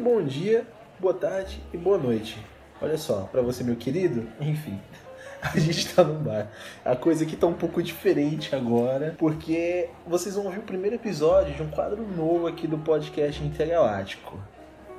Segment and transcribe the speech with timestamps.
[0.00, 0.66] bom dia,
[0.98, 2.38] boa tarde e boa noite.
[2.80, 4.80] Olha só, para você, meu querido, enfim.
[5.42, 6.50] A gente tá num bar.
[6.82, 11.54] A coisa aqui tá um pouco diferente agora, porque vocês vão ouvir o primeiro episódio
[11.54, 14.38] de um quadro novo aqui do podcast Intergaláctico.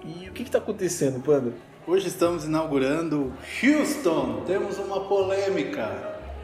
[0.04, 1.52] E o que que tá acontecendo, Panda?
[1.88, 3.34] Hoje estamos inaugurando
[3.64, 4.44] Houston.
[4.46, 5.90] Temos uma polêmica,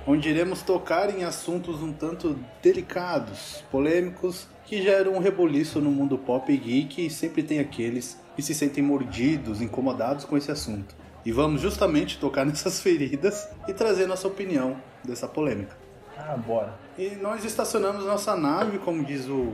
[0.05, 6.17] onde iremos tocar em assuntos um tanto delicados, polêmicos, que geram um reboliço no mundo
[6.17, 10.96] pop e geek e sempre tem aqueles que se sentem mordidos, incomodados com esse assunto.
[11.26, 15.76] E vamos justamente tocar nessas feridas e trazer nossa opinião dessa polêmica.
[16.16, 16.73] Ah, bora.
[16.98, 19.54] E nós estacionamos nossa nave, como diz o,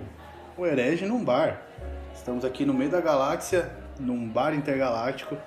[0.58, 1.62] o herege, num bar.
[2.14, 5.38] Estamos aqui no meio da galáxia, num bar intergaláctico.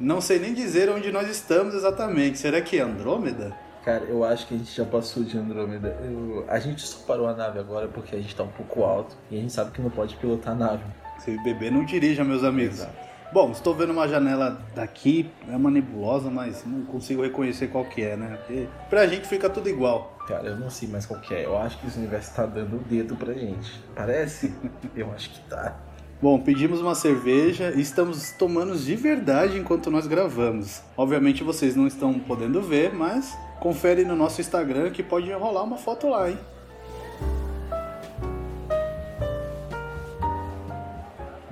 [0.00, 2.38] Não sei nem dizer onde nós estamos exatamente.
[2.38, 3.54] Será que é Andrômeda?
[3.84, 5.96] Cara, eu acho que a gente já passou de Andrômeda.
[6.02, 9.14] Eu- A gente só parou a nave agora porque a gente tá um pouco alto
[9.30, 10.82] e a gente sabe que não pode pilotar a nave.
[11.18, 12.86] Se beber, não dirija, meus amigos.
[13.32, 18.02] Bom, estou vendo uma janela daqui, é uma nebulosa, mas não consigo reconhecer qual que
[18.02, 18.36] é, né?
[18.36, 20.16] Porque pra gente fica tudo igual.
[20.28, 21.44] Cara, eu não sei mais qual que é.
[21.44, 23.80] Eu acho que esse universo tá dando o dedo pra gente.
[23.94, 24.54] Parece?
[24.94, 25.76] eu acho que tá.
[26.22, 30.80] Bom, pedimos uma cerveja e estamos tomando de verdade enquanto nós gravamos.
[30.96, 35.76] Obviamente vocês não estão podendo ver, mas confere no nosso Instagram que pode rolar uma
[35.76, 36.38] foto lá, hein?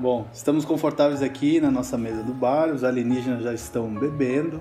[0.05, 4.61] Bom, estamos confortáveis aqui na nossa mesa do bar, os alienígenas já estão bebendo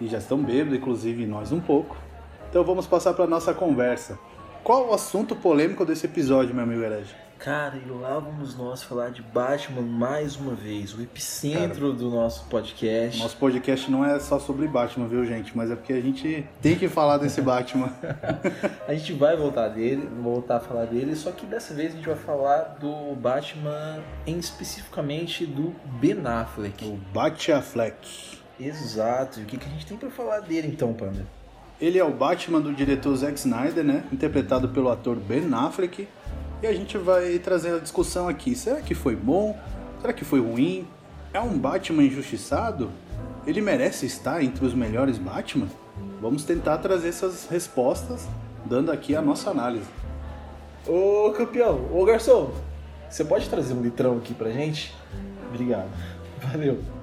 [0.00, 1.96] e já estão bêbados, inclusive nós um pouco.
[2.48, 4.16] Então vamos passar para nossa conversa.
[4.62, 7.25] Qual o assunto polêmico desse episódio, meu amigo Herege?
[7.38, 12.44] Cara, e lá vamos nós falar de Batman mais uma vez, o epicentro do nosso
[12.46, 13.20] podcast.
[13.20, 15.56] Nosso podcast não é só sobre Batman, viu, gente?
[15.56, 17.92] Mas é porque a gente tem que falar desse Batman.
[18.88, 22.06] A gente vai voltar dele, voltar a falar dele, só que dessa vez a gente
[22.06, 26.84] vai falar do Batman, em especificamente do Ben Affleck.
[26.84, 28.38] o Batfleck.
[28.58, 29.40] Exato.
[29.40, 31.24] E o que, que a gente tem pra falar dele então, Panda?
[31.78, 34.02] Ele é o Batman do diretor Zack Snyder, né?
[34.10, 36.08] Interpretado pelo ator Ben Affleck.
[36.62, 38.54] E a gente vai trazer a discussão aqui.
[38.54, 39.58] Será que foi bom?
[40.00, 40.86] Será que foi ruim?
[41.32, 42.90] É um Batman injustiçado?
[43.46, 45.68] Ele merece estar entre os melhores Batman?
[46.20, 48.26] Vamos tentar trazer essas respostas,
[48.64, 49.86] dando aqui a nossa análise.
[50.86, 52.52] Ô campeão, ô garçom,
[53.08, 54.94] você pode trazer um litrão aqui pra gente?
[55.50, 55.90] Obrigado.
[56.40, 56.95] Valeu.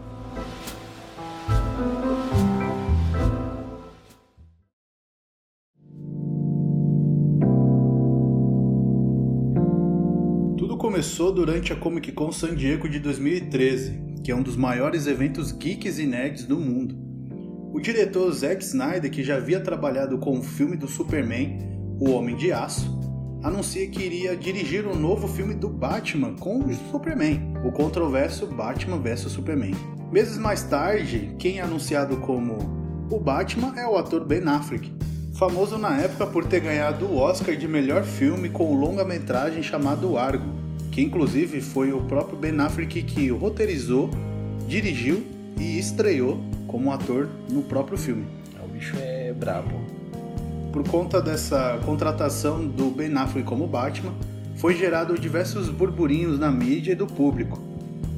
[11.03, 15.51] Começou durante a Comic Con San Diego de 2013, que é um dos maiores eventos
[15.51, 16.95] geeks e nerds do mundo.
[17.73, 21.59] O diretor Zack Snyder, que já havia trabalhado com o filme do Superman,
[21.99, 23.01] O Homem de Aço,
[23.43, 29.01] anuncia que iria dirigir um novo filme do Batman com o Superman, o controverso Batman
[29.01, 29.75] vs Superman.
[30.09, 32.59] Meses mais tarde, quem é anunciado como
[33.11, 34.89] o Batman é o ator Ben Affleck,
[35.33, 40.17] famoso na época por ter ganhado o Oscar de melhor filme com o longa-metragem chamado
[40.17, 40.62] Argo,
[40.93, 44.11] que inclusive foi o próprio Ben Affleck que roteirizou,
[44.67, 45.23] dirigiu
[45.59, 48.27] e estreou como ator no próprio filme.
[48.63, 49.81] O bicho é brabo.
[50.71, 54.13] Por conta dessa contratação do Ben Affleck como Batman,
[54.55, 57.59] foi gerado diversos burburinhos na mídia e do público.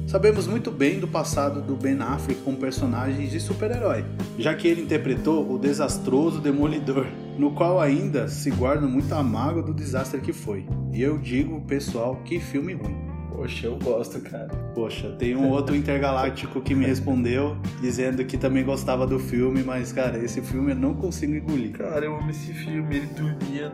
[0.06, 4.04] Sabemos muito bem do passado do Ben Affleck com personagens de super-herói,
[4.38, 7.06] já que ele interpretou o desastroso Demolidor,
[7.38, 10.66] no qual ainda se guarda muita mágoa do desastre que foi.
[10.92, 12.96] E eu digo, pessoal, que filme ruim.
[13.36, 14.48] Poxa, eu gosto, cara.
[14.74, 19.92] Poxa, tem um outro intergaláctico que me respondeu dizendo que também gostava do filme, mas
[19.92, 21.72] cara, esse filme eu não consigo engolir.
[21.72, 22.96] Cara, eu amo esse filme.
[22.96, 23.70] Ele dormia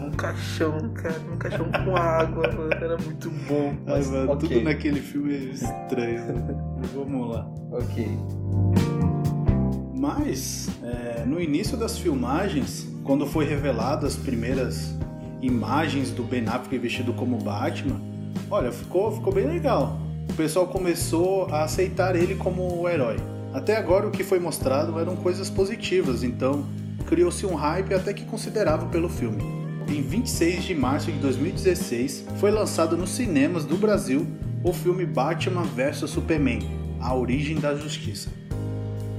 [0.00, 2.72] num, caixão, cara, num caixão com água, mano.
[2.72, 3.74] Era muito bom.
[3.86, 4.48] Ai, Mas, mano, ok.
[4.48, 6.22] tudo naquele filme é estranho.
[6.94, 7.46] Vamos lá.
[7.70, 8.06] Ok.
[10.02, 14.92] Mas, é, no início das filmagens, quando foi revelado as primeiras
[15.40, 18.00] imagens do Ben Affleck vestido como Batman,
[18.50, 20.00] olha, ficou, ficou bem legal.
[20.28, 23.14] O pessoal começou a aceitar ele como o herói.
[23.54, 26.66] Até agora o que foi mostrado eram coisas positivas, então
[27.06, 29.40] criou-se um hype até que considerável pelo filme.
[29.88, 34.26] Em 26 de março de 2016, foi lançado nos cinemas do Brasil
[34.64, 36.58] o filme Batman vs Superman:
[37.00, 38.41] A Origem da Justiça.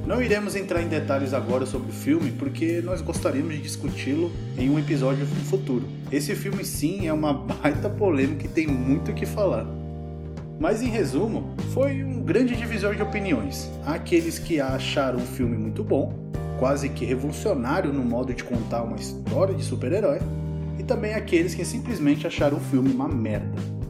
[0.06, 4.70] Não iremos entrar em detalhes agora sobre o filme porque nós gostaríamos de discuti-lo em
[4.70, 5.88] um episódio futuro.
[6.12, 9.66] Esse filme sim é uma baita polêmica e tem muito o que falar.
[10.60, 13.70] Mas em resumo, foi um grande divisor de opiniões.
[13.86, 16.14] Há aqueles que acharam o filme muito bom,
[16.60, 20.20] quase que revolucionário no modo de contar uma história de super-herói,
[20.78, 23.83] e também aqueles que simplesmente acharam o filme uma merda.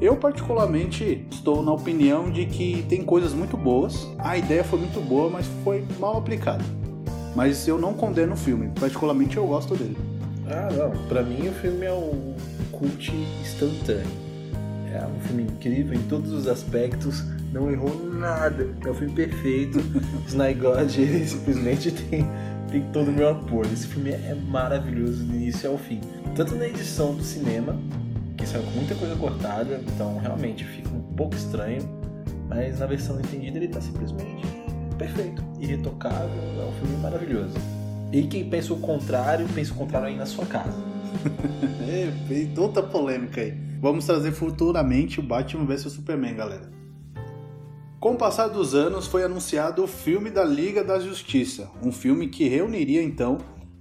[0.00, 4.06] Eu, particularmente, estou na opinião de que tem coisas muito boas.
[4.18, 6.64] A ideia foi muito boa, mas foi mal aplicada.
[7.34, 8.70] Mas eu não condeno o filme.
[8.78, 9.96] Particularmente, eu gosto dele.
[10.46, 10.90] Ah, não.
[11.08, 12.34] Pra mim, o filme é um
[12.70, 13.12] cult
[13.42, 14.06] instantâneo.
[14.92, 17.24] É um filme incrível em todos os aspectos.
[17.52, 18.68] Não errou nada.
[18.84, 19.80] É um filme perfeito.
[20.28, 22.24] Snygod, ele simplesmente tem,
[22.70, 23.68] tem todo o meu apoio.
[23.72, 26.00] Esse filme é maravilhoso do início ao fim.
[26.36, 27.76] Tanto na edição do cinema,
[28.38, 31.82] que saiu com muita coisa cortada, então realmente fica um pouco estranho,
[32.48, 34.46] mas na versão entendida ele tá simplesmente
[34.96, 36.30] perfeito, irretocável,
[36.60, 37.54] é um filme maravilhoso.
[38.12, 40.78] E quem pensa o contrário, pensa o contrário aí na sua casa.
[41.86, 43.52] é, tanta polêmica aí.
[43.80, 46.70] Vamos trazer futuramente o Batman vs Superman, galera.
[48.00, 52.28] Com o passar dos anos, foi anunciado o filme da Liga da Justiça, um filme
[52.28, 53.38] que reuniria então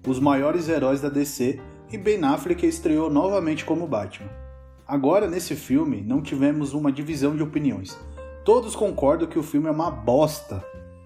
[0.07, 1.59] os maiores heróis da DC
[1.91, 4.46] e Ben Affleck estreou novamente como Batman.
[4.87, 7.97] Agora, nesse filme, não tivemos uma divisão de opiniões.
[8.45, 10.63] Todos concordam que o filme é uma bosta.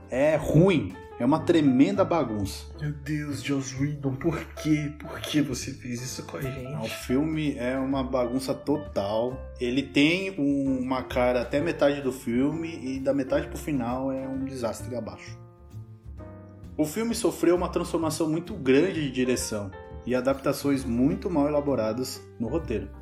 [0.10, 0.94] É ruim.
[1.18, 2.66] É uma tremenda bagunça.
[2.80, 4.92] Meu Deus, Joss Whedon, por quê?
[5.00, 6.86] Por que você fez isso com a gente?
[6.86, 9.40] O filme é uma bagunça total.
[9.60, 14.46] Ele tem uma cara até metade do filme e da metade pro final é um
[14.46, 15.38] desastre abaixo.
[16.78, 19.70] O filme sofreu uma transformação muito grande de direção
[20.06, 23.01] e adaptações muito mal elaboradas no roteiro.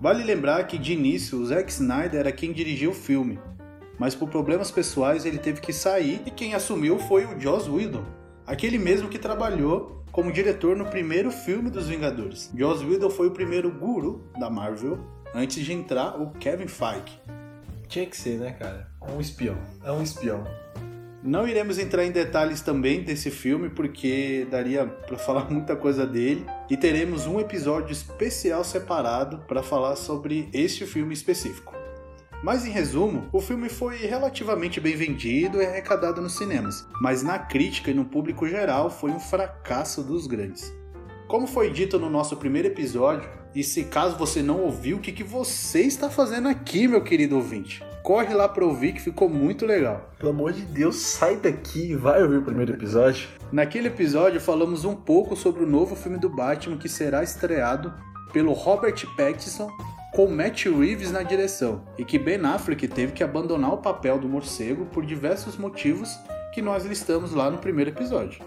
[0.00, 3.38] Vale lembrar que de início o Zack Snyder era quem dirigiu o filme,
[3.98, 8.04] mas por problemas pessoais ele teve que sair e quem assumiu foi o Joss Whedon,
[8.46, 12.50] aquele mesmo que trabalhou como diretor no primeiro filme dos Vingadores.
[12.56, 14.98] Joss Whedon foi o primeiro guru da Marvel
[15.34, 17.20] antes de entrar o Kevin Feige.
[17.88, 18.88] Tinha que ser, né, cara?
[19.00, 19.56] É um espião.
[19.84, 20.44] É um espião.
[21.26, 26.44] Não iremos entrar em detalhes também desse filme, porque daria para falar muita coisa dele.
[26.68, 31.74] E teremos um episódio especial separado para falar sobre este filme específico.
[32.42, 37.38] Mas em resumo, o filme foi relativamente bem vendido e arrecadado nos cinemas, mas na
[37.38, 40.70] crítica e no público geral foi um fracasso dos grandes.
[41.26, 45.10] Como foi dito no nosso primeiro episódio, e se caso você não ouviu, o que,
[45.10, 47.82] que você está fazendo aqui, meu querido ouvinte?
[48.04, 50.10] Corre lá pra ouvir que ficou muito legal.
[50.18, 53.26] Pelo amor de Deus, sai daqui e vai ouvir o primeiro episódio.
[53.50, 57.94] Naquele episódio falamos um pouco sobre o novo filme do Batman que será estreado
[58.30, 59.70] pelo Robert Pattinson
[60.12, 64.28] com Matt Reeves na direção e que Ben Affleck teve que abandonar o papel do
[64.28, 66.14] morcego por diversos motivos
[66.52, 68.44] que nós listamos lá no primeiro episódio.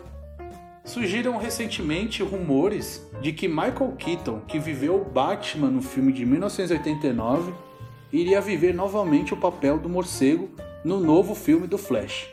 [0.86, 7.67] Surgiram recentemente rumores de que Michael Keaton, que viveu o Batman no filme de 1989,
[8.12, 10.50] iria viver novamente o papel do morcego
[10.84, 12.28] no novo filme do Flash.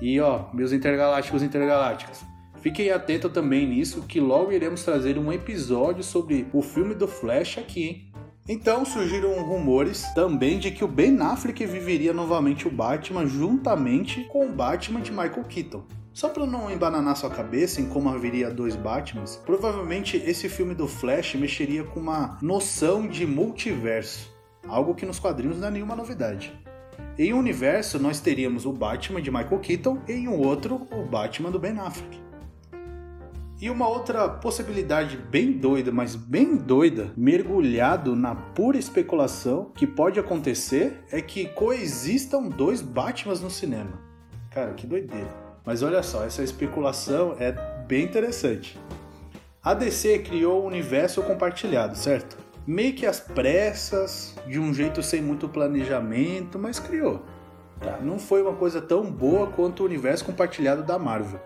[0.00, 2.24] E ó, meus intergalácticos intergalácticas,
[2.60, 7.58] fiquem atentos também nisso que logo iremos trazer um episódio sobre o filme do Flash
[7.58, 8.12] aqui, hein?
[8.48, 14.46] Então surgiram rumores também de que o Ben Affleck viveria novamente o Batman juntamente com
[14.46, 15.82] o Batman de Michael Keaton.
[16.14, 20.88] Só para não embananar sua cabeça em como haveria dois Batmans, provavelmente esse filme do
[20.88, 24.37] Flash mexeria com uma noção de multiverso
[24.68, 26.52] algo que nos quadrinhos não é nenhuma novidade.
[27.18, 31.04] Em um universo, nós teríamos o Batman de Michael Keaton e em um outro, o
[31.04, 32.28] Batman do Ben Affleck.
[33.60, 40.20] E uma outra possibilidade bem doida, mas bem doida, mergulhado na pura especulação que pode
[40.20, 43.98] acontecer é que coexistam dois Batmans no cinema.
[44.52, 45.34] Cara, que doideira.
[45.66, 47.50] Mas olha só, essa especulação é
[47.84, 48.78] bem interessante.
[49.60, 52.38] A DC criou o universo compartilhado, certo?
[52.68, 57.22] Meio que às pressas, de um jeito sem muito planejamento, mas criou.
[57.80, 57.98] Tá?
[57.98, 61.40] Não foi uma coisa tão boa quanto o universo compartilhado da Marvel.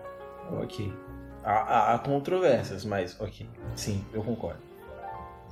[0.61, 0.91] Ok.
[1.41, 3.47] Há, há controvérsias, mas ok.
[3.73, 4.59] Sim, eu concordo.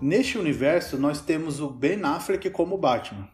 [0.02, 3.30] Neste universo, nós temos o Ben Affleck como Batman.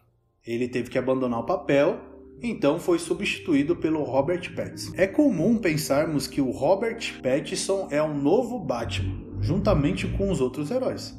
[0.46, 1.98] Ele teve que abandonar o papel,
[2.40, 4.92] então foi substituído pelo Robert Pattinson.
[4.94, 10.70] É comum pensarmos que o Robert Pattinson é um novo Batman, juntamente com os outros
[10.70, 11.18] heróis.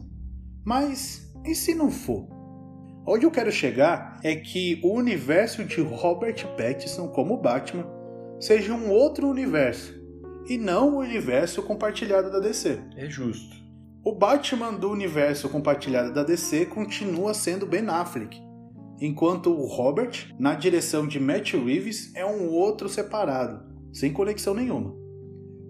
[0.69, 2.27] Mas e se não for?
[3.03, 7.87] Onde eu quero chegar é que o universo de Robert Pattinson como Batman
[8.39, 9.99] seja um outro universo
[10.47, 12.79] e não o universo compartilhado da DC.
[12.95, 13.57] É justo.
[14.05, 18.39] O Batman do universo compartilhado da DC continua sendo Ben Affleck,
[19.01, 24.95] enquanto o Robert, na direção de Matt Reeves, é um outro separado, sem conexão nenhuma.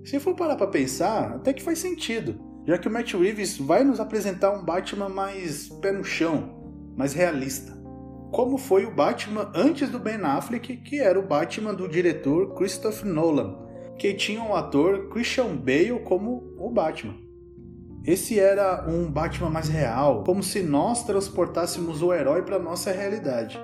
[0.03, 3.84] Se for parar para pensar, até que faz sentido já que o Matt Reeves vai
[3.84, 6.52] nos apresentar um Batman mais pé no chão,
[6.96, 7.76] mais realista.
[8.32, 13.12] Como foi o Batman antes do Ben Affleck, que era o Batman do diretor Christopher
[13.12, 13.58] Nolan,
[13.98, 17.16] que tinha o ator Christian Bale como o Batman.
[18.06, 23.60] Esse era um Batman mais real, como se nós transportássemos o herói para nossa realidade.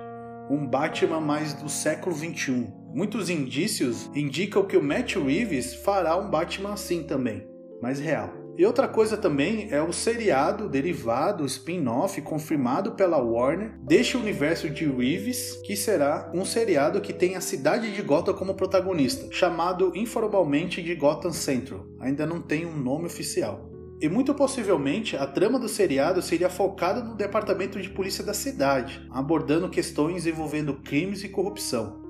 [0.50, 2.90] Um Batman mais do século 21.
[2.92, 7.46] Muitos indícios indicam que o Matt Reeves fará um Batman assim também,
[7.80, 8.45] mais real.
[8.58, 14.86] E outra coisa também é o seriado derivado, spin-off, confirmado pela Warner, deste universo de
[14.86, 20.82] Reeves, que será um seriado que tem a cidade de Gotham como protagonista, chamado informalmente
[20.82, 21.86] de Gotham Central.
[22.00, 23.70] Ainda não tem um nome oficial.
[24.00, 29.06] E muito possivelmente a trama do seriado seria focada no departamento de polícia da cidade,
[29.10, 32.06] abordando questões envolvendo crimes e corrupção.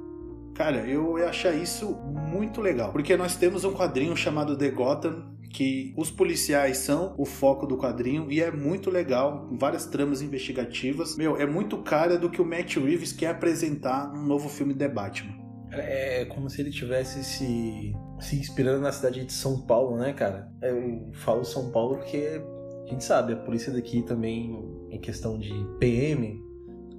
[0.55, 1.97] Cara, eu ia achar isso
[2.31, 7.25] muito legal, porque nós temos um quadrinho chamado The Gotham que os policiais são o
[7.25, 11.17] foco do quadrinho e é muito legal, várias tramas investigativas.
[11.17, 14.87] Meu, é muito cara do que o Matt Reeves quer apresentar num novo filme The
[14.87, 15.35] Batman.
[15.73, 20.47] É como se ele tivesse se, se inspirando na cidade de São Paulo, né, cara?
[20.61, 22.39] Eu falo São Paulo porque
[22.85, 26.39] a gente sabe, a polícia daqui também, em questão de PM,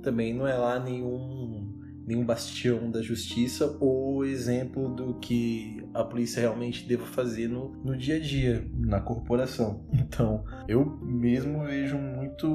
[0.01, 1.66] também não é lá nenhum
[2.07, 7.97] nenhum bastião da justiça ou exemplo do que a polícia realmente deva fazer no, no
[7.97, 9.85] dia a dia, na corporação.
[10.07, 12.47] Então, eu mesmo vejo muito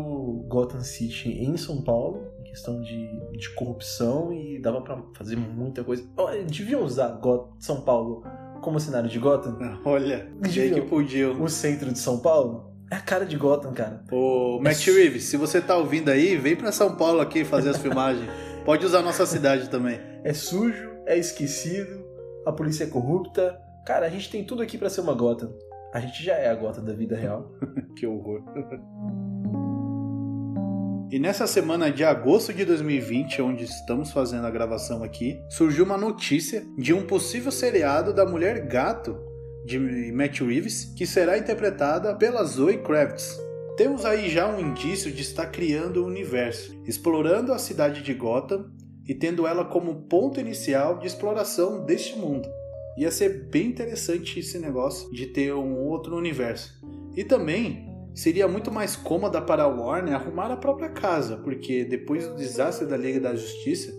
[0.49, 5.85] Gotham City em São Paulo, em questão de, de corrupção, e dava para fazer muita
[5.85, 6.03] coisa.
[6.49, 8.25] Deviam usar Gotham, São Paulo
[8.63, 9.59] como cenário de Gotham?
[9.85, 11.43] Olha, que podiam.
[11.43, 12.73] O centro de São Paulo?
[12.91, 14.03] É a cara de Gotham, cara.
[14.11, 17.79] Ô, Matt Reeves, se você tá ouvindo aí, vem pra São Paulo aqui fazer as
[17.79, 18.29] filmagens.
[18.65, 20.01] Pode usar nossa cidade também.
[20.23, 22.05] É sujo, é esquecido,
[22.47, 23.59] a polícia é corrupta.
[23.85, 25.53] Cara, a gente tem tudo aqui para ser uma gota.
[25.93, 27.53] A gente já é a gota da vida real.
[27.99, 28.41] que horror.
[31.11, 35.99] E nessa semana de agosto de 2020, onde estamos fazendo a gravação aqui, surgiu uma
[35.99, 39.19] notícia de um possível seriado da Mulher Gato
[39.67, 39.79] de
[40.13, 43.39] Matt Reeves, que será interpretada pela Zoe Kravitz.
[43.83, 48.15] Temos aí já um indício de estar criando o um universo, explorando a cidade de
[48.15, 48.71] Gotham
[49.09, 52.49] e tendo ela como ponto inicial de exploração deste mundo.
[52.97, 56.81] Ia ser bem interessante esse negócio de ter um outro universo.
[57.17, 62.29] E também seria muito mais cômoda para a Warner arrumar a própria casa, porque depois
[62.29, 63.93] do desastre da Liga da Justiça,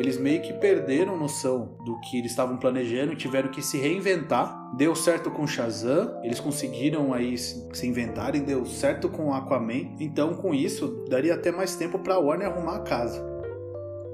[0.00, 4.74] eles meio que perderam noção do que eles estavam planejando e tiveram que se reinventar.
[4.76, 9.96] Deu certo com Shazam, eles conseguiram aí se inventarem, deu certo com Aquaman.
[10.00, 13.30] Então, com isso, daria até mais tempo para Warner arrumar a casa.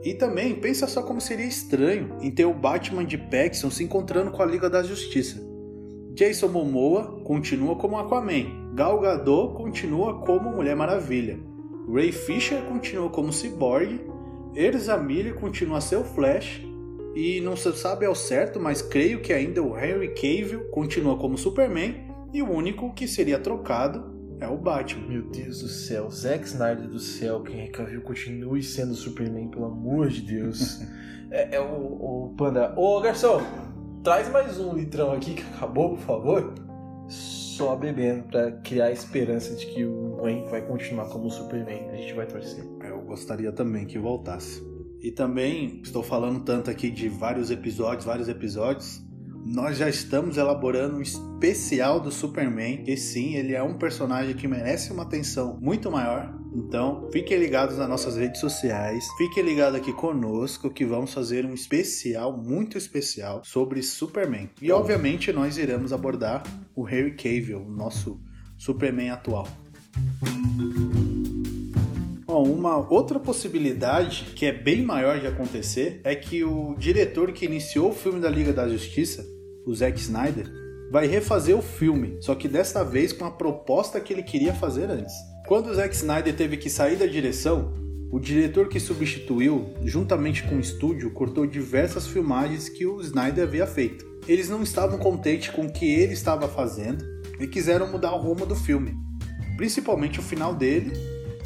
[0.03, 4.31] E também, pensa só como seria estranho em ter o Batman de Paxson se encontrando
[4.31, 5.45] com a Liga da Justiça.
[6.15, 11.39] Jason Momoa continua como Aquaman, Gal Gadot continua como Mulher Maravilha,
[11.93, 14.01] Ray Fisher continua como Cyborg
[14.57, 16.63] Erza Miller continua a ser o Flash.
[17.15, 21.37] E não se sabe ao certo, mas creio que ainda o Henry Cavill continua como
[21.37, 21.95] Superman.
[22.33, 25.09] E o único que seria trocado é o Batman.
[25.09, 29.67] Meu Deus do céu, Zack Snyder do céu, que Henry Cavill continue sendo Superman, pelo
[29.67, 30.81] amor de Deus.
[31.31, 32.73] é, é, o, o Panda.
[32.77, 33.43] Ô garçom,
[34.03, 36.66] traz mais um litrão aqui que acabou, por favor.
[37.57, 41.91] Só bebendo para criar a esperança de que o Wayne vai continuar como Superman.
[41.91, 42.65] A gente vai torcer
[43.07, 44.63] gostaria também que voltasse.
[45.01, 49.03] E também estou falando tanto aqui de vários episódios, vários episódios.
[49.49, 54.49] Nós já estamos elaborando um especial do Superman, que sim, ele é um personagem que
[54.49, 56.37] merece uma atenção muito maior.
[56.53, 61.55] Então, fiquem ligados nas nossas redes sociais, fiquem ligados aqui conosco que vamos fazer um
[61.55, 64.51] especial, muito especial, sobre Superman.
[64.61, 66.43] E obviamente nós iremos abordar
[66.75, 68.21] o Harry Cavill, nosso
[68.59, 69.47] Superman atual.
[72.27, 77.45] Bom, uma outra possibilidade que é bem maior de acontecer é que o diretor que
[77.45, 79.36] iniciou o filme da Liga da Justiça,
[79.67, 80.47] o Zack Snyder,
[80.91, 84.89] vai refazer o filme, só que desta vez com a proposta que ele queria fazer
[84.89, 85.13] antes.
[85.47, 87.75] Quando o Zack Snyder teve que sair da direção,
[88.11, 93.67] o diretor que substituiu, juntamente com o estúdio, cortou diversas filmagens que o Snyder havia
[93.67, 94.07] feito.
[94.29, 97.05] Eles não estavam contentes com o que ele estava fazendo
[97.41, 98.95] e quiseram mudar o rumo do filme,
[99.57, 100.93] principalmente o final dele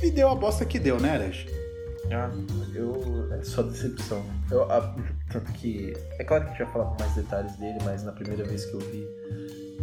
[0.02, 1.46] e deu a bosta que deu, né, Ares?
[2.12, 2.30] Ah,
[2.74, 3.28] eu.
[3.32, 4.24] É só decepção.
[4.50, 4.96] Eu, a,
[5.30, 5.94] tanto que.
[6.18, 8.64] É claro que a gente vai falar com mais detalhes dele, mas na primeira vez
[8.66, 9.06] que eu vi,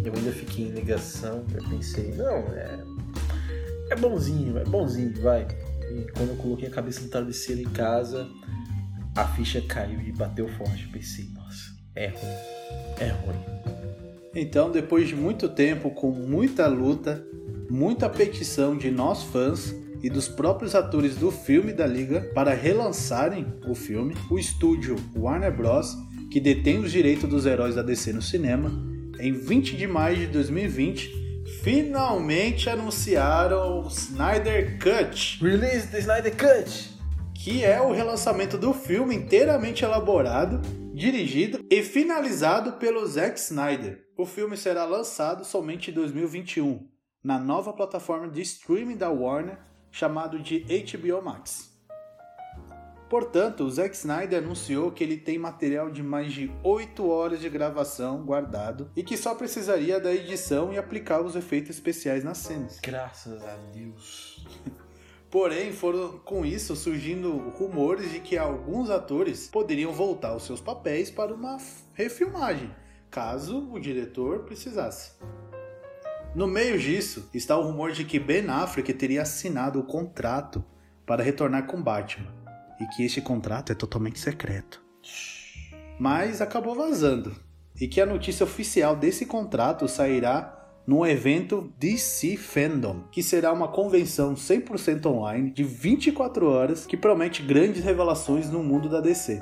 [0.03, 1.45] eu ainda fiquei em negação.
[1.53, 2.79] Eu pensei, não, é.
[3.89, 5.47] É bonzinho, é bonzinho, vai.
[5.89, 8.27] E quando eu coloquei a cabeça no travesseiro em casa,
[9.15, 10.83] a ficha caiu e bateu forte.
[10.85, 12.57] Eu pensei, nossa, é ruim.
[12.99, 13.57] É ruim.
[14.35, 17.25] Então, depois de muito tempo, com muita luta,
[17.69, 23.45] muita petição de nós fãs, e dos próprios atores do filme da Liga para relançarem
[23.67, 25.95] o filme, o estúdio Warner Bros.,
[26.31, 28.71] que detém os direitos dos heróis da DC no cinema,
[29.19, 31.27] em 20 de maio de 2020
[31.63, 35.39] finalmente anunciaram o Snyder Cut.
[35.41, 36.97] Release the Snyder Cut!
[37.33, 40.59] Que é o relançamento do filme inteiramente elaborado,
[40.93, 44.03] dirigido e finalizado pelo Zack Snyder.
[44.17, 46.87] O filme será lançado somente em 2021,
[47.23, 49.57] na nova plataforma de streaming da Warner,
[49.97, 51.75] chamado de HBO Max.
[53.09, 57.49] Portanto, o Zack Snyder anunciou que ele tem material de mais de 8 horas de
[57.49, 62.79] gravação guardado e que só precisaria da edição e aplicar os efeitos especiais nas cenas.
[62.79, 64.45] Graças a Deus.
[65.31, 71.09] Porém, foram com isso surgindo rumores de que alguns atores poderiam voltar aos seus papéis
[71.09, 71.57] para uma
[71.93, 72.69] refilmagem,
[73.09, 75.13] caso o diretor precisasse.
[76.37, 80.63] No meio disso está o rumor de que Ben Affleck teria assinado o contrato
[81.03, 82.31] para retornar com Batman
[82.79, 84.79] e que este contrato é totalmente secreto.
[85.99, 87.35] Mas acabou vazando
[87.81, 90.53] e que a notícia oficial desse contrato sairá
[90.85, 97.41] num evento DC Fandom, que será uma convenção 100% online de 24 horas que promete
[97.41, 99.41] grandes revelações no mundo da DC.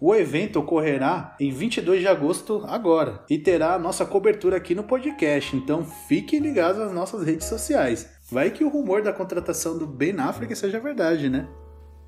[0.00, 4.84] O evento ocorrerá em 22 de agosto agora e terá a nossa cobertura aqui no
[4.84, 8.08] podcast, então fiquem ligados nas nossas redes sociais.
[8.30, 11.48] Vai que o rumor da contratação do Ben Affleck seja verdade, né?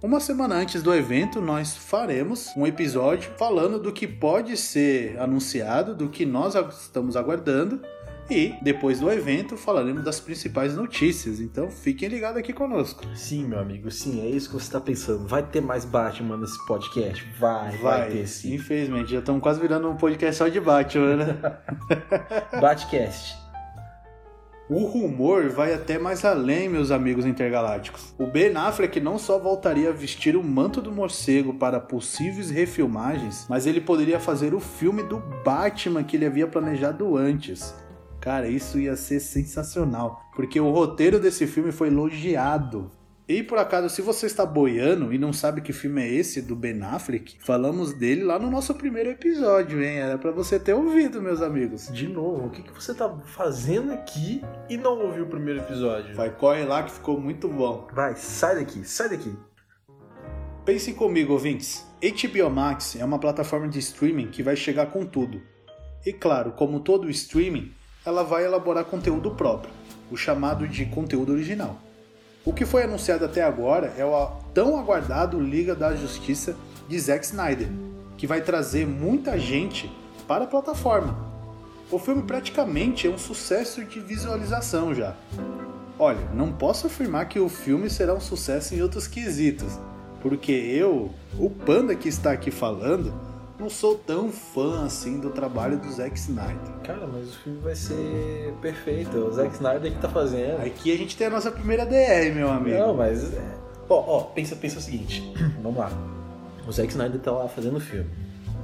[0.03, 5.95] Uma semana antes do evento, nós faremos um episódio falando do que pode ser anunciado,
[5.95, 7.83] do que nós estamos aguardando.
[8.31, 11.41] E depois do evento falaremos das principais notícias.
[11.41, 13.05] Então fiquem ligados aqui conosco.
[13.15, 15.27] Sim, meu amigo, sim, é isso que você está pensando.
[15.27, 17.27] Vai ter mais Batman nesse podcast?
[17.39, 18.55] Vai, vai, vai ter sim.
[18.55, 21.39] Infelizmente, já estamos quase virando um podcast só de Batman, né?
[22.61, 23.37] Batcast.
[24.69, 28.15] O rumor vai até mais além, meus amigos intergalácticos.
[28.17, 33.47] O Ben Affleck não só voltaria a vestir o manto do morcego para possíveis refilmagens,
[33.49, 37.75] mas ele poderia fazer o filme do Batman que ele havia planejado antes.
[38.21, 42.91] Cara, isso ia ser sensacional, porque o roteiro desse filme foi elogiado
[43.33, 46.57] e por acaso, se você está boiando e não sabe que filme é esse do
[46.57, 49.99] Ben Affleck, falamos dele lá no nosso primeiro episódio, hein?
[49.99, 51.87] Era para você ter ouvido, meus amigos.
[51.93, 56.13] De novo, o que, que você tá fazendo aqui e não ouviu o primeiro episódio?
[56.17, 57.87] Vai, corre lá que ficou muito bom.
[57.95, 59.33] Vai, sai daqui, sai daqui.
[60.65, 61.87] Pensem comigo, ouvintes.
[62.03, 65.41] HBO Max é uma plataforma de streaming que vai chegar com tudo.
[66.05, 67.73] E claro, como todo streaming,
[68.05, 69.73] ela vai elaborar conteúdo próprio,
[70.11, 71.77] o chamado de conteúdo original.
[72.45, 76.57] O que foi anunciado até agora é o tão aguardado Liga da Justiça
[76.89, 77.69] de Zack Snyder,
[78.17, 79.91] que vai trazer muita gente
[80.27, 81.31] para a plataforma.
[81.91, 85.15] O filme praticamente é um sucesso de visualização já.
[85.99, 89.79] Olha, não posso afirmar que o filme será um sucesso em outros quesitos,
[90.23, 93.13] porque eu, o Panda que está aqui falando,
[93.61, 96.73] não sou tão fã assim do trabalho do Zack Snyder.
[96.83, 99.19] Cara, mas o filme vai ser perfeito.
[99.19, 100.63] O Zack Snyder que tá fazendo.
[100.65, 102.79] Aqui a gente tem a nossa primeira DR, meu amigo.
[102.79, 103.35] Não, mas.
[103.35, 103.55] É,
[103.89, 105.23] ó, ó, pensa, pensa o seguinte.
[105.63, 105.93] Vamos lá.
[106.67, 108.09] O Zack Snyder tá lá fazendo o filme.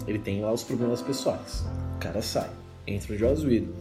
[0.07, 1.65] Ele tem lá os problemas pessoais.
[1.97, 2.49] O cara sai.
[2.87, 3.73] Entra o Joss Whedon.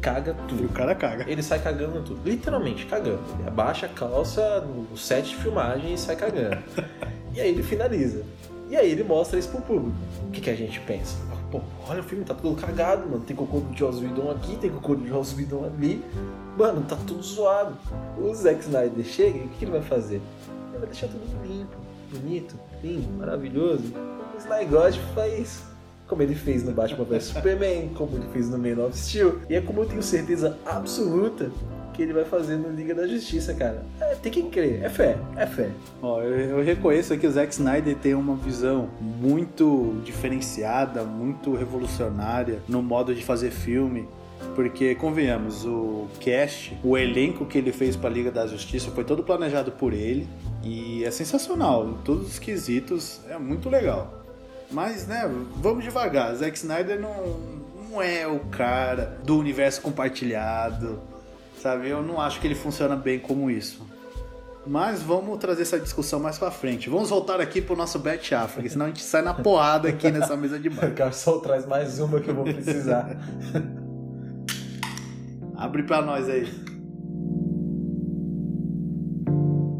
[0.00, 0.62] Caga tudo.
[0.62, 1.28] E o cara caga.
[1.28, 2.20] Ele sai cagando tudo.
[2.24, 3.22] Literalmente cagando.
[3.38, 6.58] Ele abaixa a calça no set de filmagem e sai cagando.
[7.34, 8.24] e aí ele finaliza.
[8.70, 9.96] E aí ele mostra isso pro público.
[10.28, 11.16] O que, que a gente pensa?
[11.50, 13.24] Pô, olha o filme, tá tudo cagado, mano.
[13.24, 16.04] Tem cocô do Joss Whedon aqui, tem cocô do Joss Whedon ali.
[16.56, 17.76] Mano, tá tudo zoado.
[18.16, 20.20] O Zack Snyder chega e o que, ele vai fazer?
[20.68, 21.76] Ele vai deixar tudo limpo,
[22.12, 23.92] bonito, lindo, maravilhoso.
[24.34, 25.64] O Snyder God faz
[26.06, 29.40] como ele fez no Batman vs Superman, como ele fez no Man of Steel.
[29.48, 31.50] E é como eu tenho certeza absoluta
[31.92, 33.84] que ele vai fazer no Liga da Justiça, cara.
[34.00, 35.70] É, tem que crer, é fé, é fé.
[36.02, 42.60] Ó, eu, eu reconheço que o Zack Snyder tem uma visão muito diferenciada, muito revolucionária
[42.68, 44.08] no modo de fazer filme.
[44.54, 49.04] Porque, convenhamos, o cast, o elenco que ele fez para a Liga da Justiça foi
[49.04, 50.26] todo planejado por ele
[50.62, 51.88] e é sensacional.
[51.88, 54.24] Em todos os quesitos, é muito legal.
[54.70, 56.34] Mas, né, vamos devagar.
[56.34, 61.00] Zack Snyder não, não é o cara do universo compartilhado
[61.60, 61.90] Sabe?
[61.90, 63.86] Eu não acho que ele funciona bem como isso.
[64.66, 66.88] Mas vamos trazer essa discussão mais pra frente.
[66.88, 70.36] Vamos voltar aqui pro nosso Bet África, senão a gente sai na porrada aqui nessa
[70.36, 70.88] mesa de bar.
[70.90, 73.16] O Garçom traz mais uma que eu vou precisar.
[75.54, 76.48] Abre pra nós aí.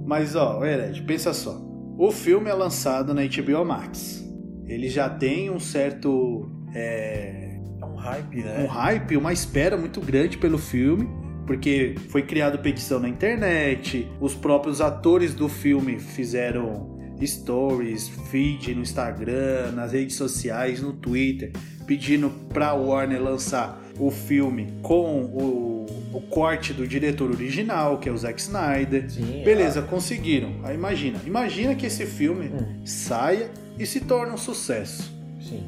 [0.07, 1.59] Mas ó, Hered, pensa só.
[1.97, 4.23] O filme é lançado na HBO Max.
[4.67, 6.51] Ele já tem um certo.
[6.75, 8.65] É, é um hype, né?
[8.65, 11.20] Um hype, uma espera muito grande pelo filme
[11.51, 18.83] porque foi criado petição na internet, os próprios atores do filme fizeram stories, feed no
[18.83, 21.51] Instagram, nas redes sociais, no Twitter,
[21.89, 28.13] pedindo para Warner lançar o filme com o o corte do diretor original, que é
[28.13, 29.11] o Zack Snyder.
[29.11, 30.57] Sim, Beleza, conseguiram.
[30.65, 31.21] Aí imagina.
[31.25, 32.85] Imagina que esse filme Hum.
[32.85, 35.13] saia e se torne um sucesso.
[35.41, 35.65] Sim.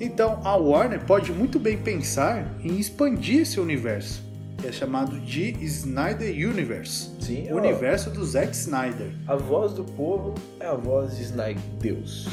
[0.00, 4.23] Então a Warner pode muito bem pensar em expandir esse universo,
[4.64, 7.10] que é chamado de Snyder Universe.
[7.20, 9.12] Sim, O ó, universo do Zack Snyder.
[9.28, 12.26] A voz do povo é a voz de Snyder Deus.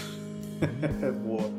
[1.02, 1.52] É boa.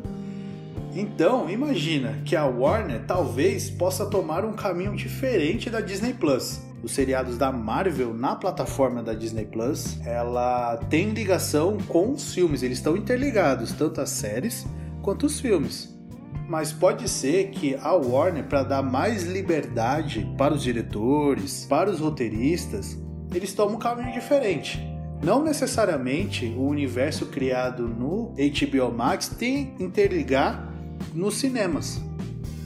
[0.94, 6.62] Então, imagina que a Warner talvez possa tomar um caminho diferente da Disney Plus.
[6.82, 12.62] Os seriados da Marvel na plataforma da Disney Plus, ela tem ligação com os filmes,
[12.62, 14.66] eles estão interligados, tanto as séries
[15.02, 15.91] quanto os filmes.
[16.48, 22.00] Mas pode ser que a Warner, para dar mais liberdade para os diretores, para os
[22.00, 22.98] roteiristas,
[23.34, 24.80] eles tomam um caminho diferente.
[25.22, 30.68] Não necessariamente o universo criado no HBO Max tem que interligar
[31.14, 32.00] nos cinemas.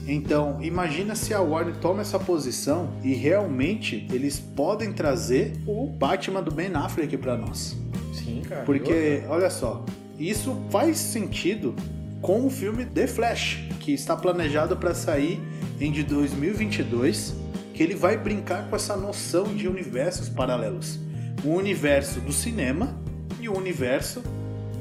[0.07, 6.41] Então, imagina se a Warner toma essa posição e realmente eles podem trazer o Batman
[6.41, 7.77] do Ben Affleck para nós.
[8.13, 8.63] Sim, cara.
[8.63, 9.85] Porque, olha só,
[10.17, 11.75] isso faz sentido
[12.21, 15.41] com o filme The Flash, que está planejado para sair
[15.79, 17.35] em de 2022,
[17.73, 20.99] que ele vai brincar com essa noção de universos paralelos.
[21.43, 22.99] O universo do cinema
[23.39, 24.23] e o universo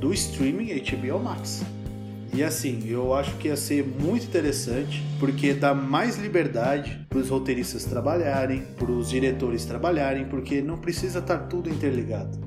[0.01, 1.63] do streaming HBO Max.
[2.33, 7.31] E assim, eu acho que ia ser muito interessante, porque dá mais liberdade para os
[7.31, 12.39] roteiristas trabalharem, para os diretores trabalharem, porque não precisa estar tudo interligado.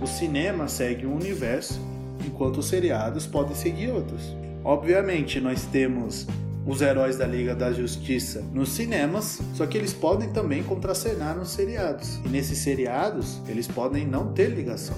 [0.00, 1.80] O cinema segue um universo,
[2.26, 4.36] enquanto os seriados podem seguir outros.
[4.64, 6.26] Obviamente, nós temos
[6.66, 11.50] os heróis da Liga da Justiça nos cinemas, só que eles podem também contracenar nos
[11.50, 12.20] seriados.
[12.24, 14.96] E nesses seriados, eles podem não ter ligação.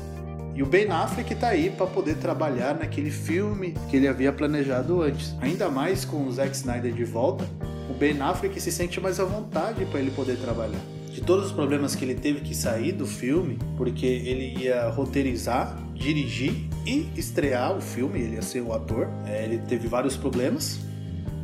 [0.54, 5.02] E o Ben Affleck tá aí para poder trabalhar naquele filme que ele havia planejado
[5.02, 5.34] antes.
[5.40, 7.48] Ainda mais com o Zack Snyder de volta,
[7.88, 10.80] o Ben Affleck se sente mais à vontade para ele poder trabalhar.
[11.12, 15.78] De todos os problemas que ele teve que sair do filme, porque ele ia roteirizar,
[15.98, 16.54] dirigir
[16.86, 19.08] e estrear o filme, ele ia ser o ator.
[19.26, 20.78] É, ele teve vários problemas,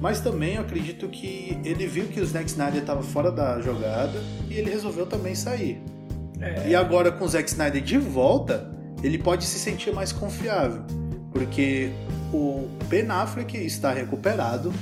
[0.00, 4.18] mas também eu acredito que ele viu que o Zack Snyder estava fora da jogada
[4.48, 5.82] e ele resolveu também sair.
[6.40, 8.70] É, E agora com o Zack Snyder de volta,
[9.02, 10.82] ele pode se sentir mais confiável,
[11.32, 11.90] porque
[12.32, 14.72] o Ben Affleck está recuperado,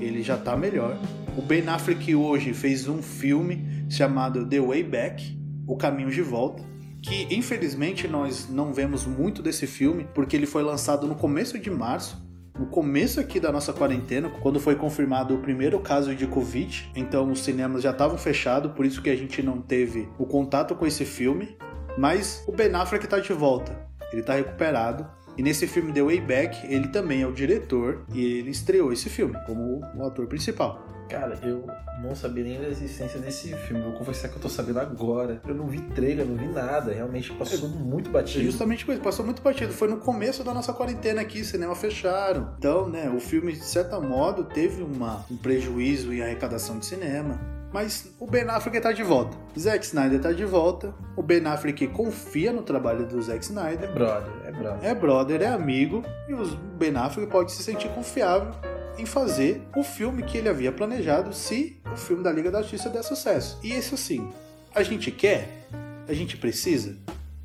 [0.00, 0.98] ele já está melhor.
[1.36, 6.62] O Ben Affleck hoje fez um filme chamado The Way Back, O Caminho de Volta,
[7.02, 11.70] que infelizmente nós não vemos muito desse filme, porque ele foi lançado no começo de
[11.70, 12.26] março,
[12.58, 17.30] no começo aqui da nossa quarentena, quando foi confirmado o primeiro caso de Covid, então
[17.30, 20.84] os cinemas já estavam fechados, por isso que a gente não teve o contato com
[20.84, 21.56] esse filme.
[21.96, 23.76] Mas o Ben Affleck tá de volta,
[24.12, 25.06] ele tá recuperado.
[25.36, 29.08] E nesse filme The Way Back, ele também é o diretor e ele estreou esse
[29.08, 30.84] filme como o ator principal.
[31.08, 31.64] Cara, eu
[32.02, 33.82] não sabia nem da existência desse filme.
[33.82, 35.40] Vou confessar que eu tô sabendo agora.
[35.46, 36.92] Eu não vi trailer, não vi nada.
[36.92, 38.44] Realmente passou muito É batido.
[38.44, 39.72] justamente por isso, passou muito batido.
[39.72, 42.54] Foi no começo da nossa quarentena aqui, cinema fecharam.
[42.58, 47.40] Então, né, o filme, de certo modo, teve uma, um prejuízo em arrecadação de cinema.
[47.72, 49.36] Mas o Ben Affleck tá de volta.
[49.58, 50.94] Zack Snyder tá de volta.
[51.14, 53.90] O Ben Affleck confia no trabalho do Zack Snyder.
[53.90, 54.90] É brother, é brother.
[54.90, 56.02] É brother, é amigo.
[56.28, 56.46] E o
[56.78, 58.52] Ben Affleck pode se sentir confiável
[58.98, 62.90] em fazer o filme que ele havia planejado se o filme da Liga da Justiça
[62.90, 63.58] der sucesso.
[63.62, 64.28] E isso sim,
[64.74, 65.66] a gente quer?
[66.08, 66.96] A gente precisa?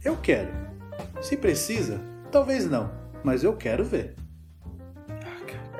[0.04, 0.52] Eu quero.
[1.22, 2.92] Se precisa, talvez não,
[3.24, 4.16] mas eu quero ver.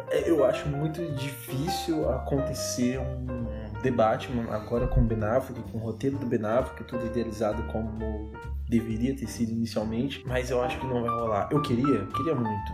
[0.10, 5.82] É, Eu acho muito difícil acontecer um debate agora com o Ben Affleck, com o
[5.82, 8.32] roteiro do Ben Affleck, tudo idealizado como
[8.70, 11.50] deveria ter sido inicialmente, mas eu acho que não vai rolar.
[11.52, 12.72] Eu queria, queria muito.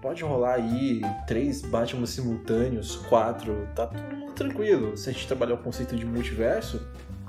[0.00, 4.96] Pode rolar aí três Batman simultâneos, quatro, tá tudo tranquilo.
[4.96, 6.80] Se a gente trabalhar o conceito de multiverso,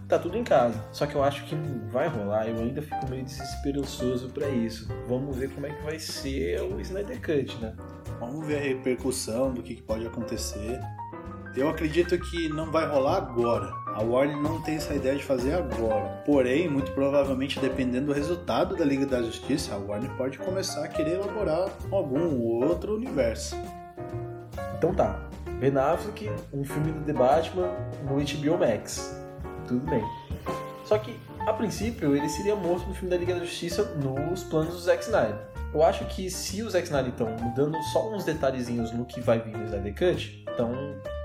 [0.08, 0.84] tá tudo em casa.
[0.92, 4.88] Só que eu acho que não vai rolar, eu ainda fico meio desesperançoso pra isso.
[5.08, 7.74] Vamos ver como é que vai ser o Snyder Cut, né?
[8.20, 10.80] Vamos ver a repercussão do que pode acontecer.
[11.56, 13.74] Eu acredito que não vai rolar agora.
[13.96, 16.22] A Warner não tem essa ideia de fazer agora.
[16.26, 20.88] Porém, muito provavelmente, dependendo do resultado da Liga da Justiça, a Warner pode começar a
[20.88, 23.56] querer elaborar algum outro universo.
[24.78, 25.28] Então tá,
[25.60, 27.70] Ben Affleck, um filme do The Batman
[28.04, 29.14] no HBO Max.
[29.68, 30.04] Tudo bem.
[30.86, 34.74] Só que, a princípio, ele seria morto no filme da Liga da Justiça nos planos
[34.74, 35.38] do Zack Snyder.
[35.74, 39.40] Eu acho que se o Zack Snyder, então, mudando só uns detalhezinhos no que vai
[39.40, 40.72] vir no Snyder Cut, então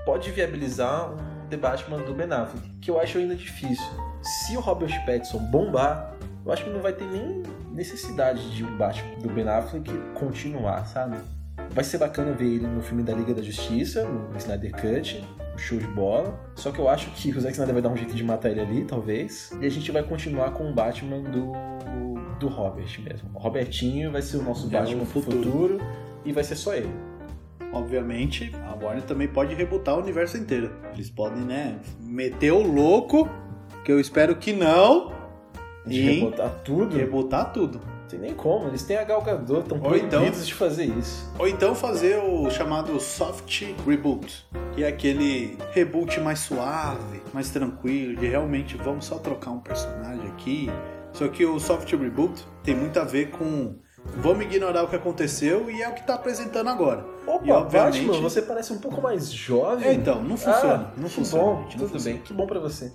[0.05, 3.85] pode viabilizar um The Batman do Ben Affleck, que eu acho ainda difícil.
[4.21, 8.77] Se o Robert Pattinson bombar, eu acho que não vai ter nem necessidade de o
[8.77, 11.17] Batman do Ben Affleck continuar, sabe?
[11.71, 15.23] Vai ser bacana ver ele no filme da Liga da Justiça, no Snyder Cut,
[15.57, 16.37] show de bola.
[16.55, 18.61] Só que eu acho que o Zack Snyder vai dar um jeito de matar ele
[18.61, 19.51] ali, talvez.
[19.61, 21.51] E a gente vai continuar com o Batman do,
[22.39, 23.29] do Robert mesmo.
[23.33, 25.37] O Robertinho vai ser o nosso É Batman futuro.
[25.43, 25.81] futuro
[26.23, 26.89] e vai ser só ele.
[27.75, 30.71] Obviamente, a Warner também pode rebutar o universo inteiro.
[30.93, 33.29] Eles podem, né, meter o louco,
[33.83, 35.11] que eu espero que não,
[35.85, 36.95] De e rebotar tudo.
[36.97, 37.79] rebutar tudo.
[37.85, 40.85] Não tem nem como, eles têm a Gal Gadot, estão Ou proibidos então- de fazer
[40.85, 41.29] isso.
[41.37, 48.15] Ou então fazer o chamado soft reboot, que é aquele reboot mais suave, mais tranquilo,
[48.15, 50.69] de realmente vamos só trocar um personagem aqui.
[51.11, 53.75] Só que o soft reboot tem muito a ver com
[54.17, 57.05] vamos ignorar o que aconteceu e é o que tá apresentando agora.
[57.27, 59.87] Opa, E, obviamente- Batman, você parece um pouco mais jovem.
[59.87, 60.91] É, então, não funciona.
[60.91, 61.43] Ah, não que funciona.
[61.43, 62.17] bom, não tudo funciona.
[62.17, 62.91] bem, que bom pra você.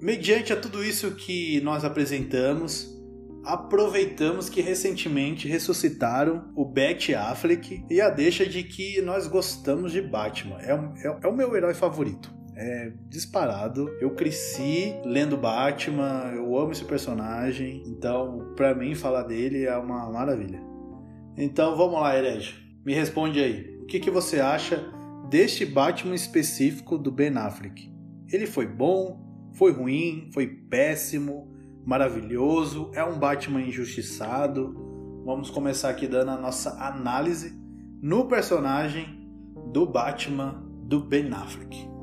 [0.00, 2.90] Mediante a tudo isso que nós apresentamos,
[3.44, 10.02] aproveitamos que recentemente ressuscitaram o Bet Affleck e a deixa de que nós gostamos de
[10.02, 10.58] Batman.
[10.60, 10.72] É,
[11.08, 12.30] é é o meu herói favorito.
[12.56, 13.88] É disparado.
[14.00, 20.10] Eu cresci lendo Batman, eu amo esse personagem, então pra mim falar dele é uma
[20.10, 20.62] maravilha.
[21.36, 22.54] Então vamos lá, Herege.
[22.84, 23.76] Me responde aí.
[23.82, 24.84] O que, que você acha
[25.28, 27.90] deste Batman específico do Ben Affleck?
[28.30, 29.50] Ele foi bom?
[29.54, 30.30] Foi ruim?
[30.32, 31.52] Foi péssimo?
[31.84, 32.90] Maravilhoso?
[32.94, 34.74] É um Batman injustiçado?
[35.24, 37.58] Vamos começar aqui dando a nossa análise
[38.00, 39.28] no personagem
[39.72, 41.93] do Batman do Ben Affleck.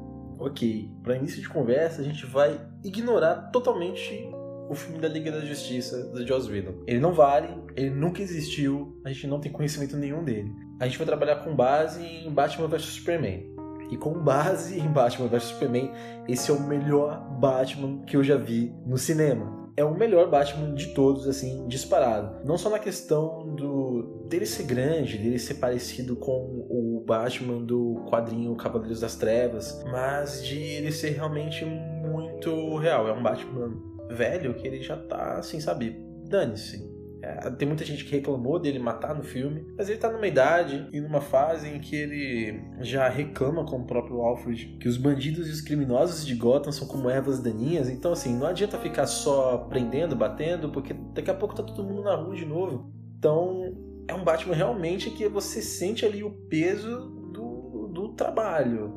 [0.42, 4.28] Ok, para início de conversa, a gente vai ignorar totalmente
[4.68, 6.82] o filme da Liga da Justiça do Joss Whedon.
[6.88, 10.52] Ele não vale, ele nunca existiu, a gente não tem conhecimento nenhum dele.
[10.80, 13.54] A gente vai trabalhar com base em Batman vs Superman.
[13.92, 15.92] E com base em Batman vs Superman,
[16.28, 19.61] esse é o melhor Batman que eu já vi no cinema.
[19.82, 22.46] É o melhor Batman de todos, assim, disparado.
[22.46, 28.06] Não só na questão do dele ser grande, dele ser parecido com o Batman do
[28.08, 33.08] quadrinho Cavaleiros das Trevas, mas de ele ser realmente muito real.
[33.08, 33.74] É um Batman
[34.08, 36.91] velho que ele já tá, assim, sabe, dane-se.
[37.32, 40.88] É, tem muita gente que reclamou dele matar no filme, mas ele tá numa idade
[40.92, 45.48] e numa fase em que ele já reclama com o próprio Alfred que os bandidos
[45.48, 49.58] e os criminosos de Gotham são como ervas daninhas, então assim, não adianta ficar só
[49.70, 52.92] prendendo, batendo, porque daqui a pouco tá todo mundo na rua de novo.
[53.18, 53.76] Então,
[54.08, 58.94] é um Batman realmente que você sente ali o peso do, do trabalho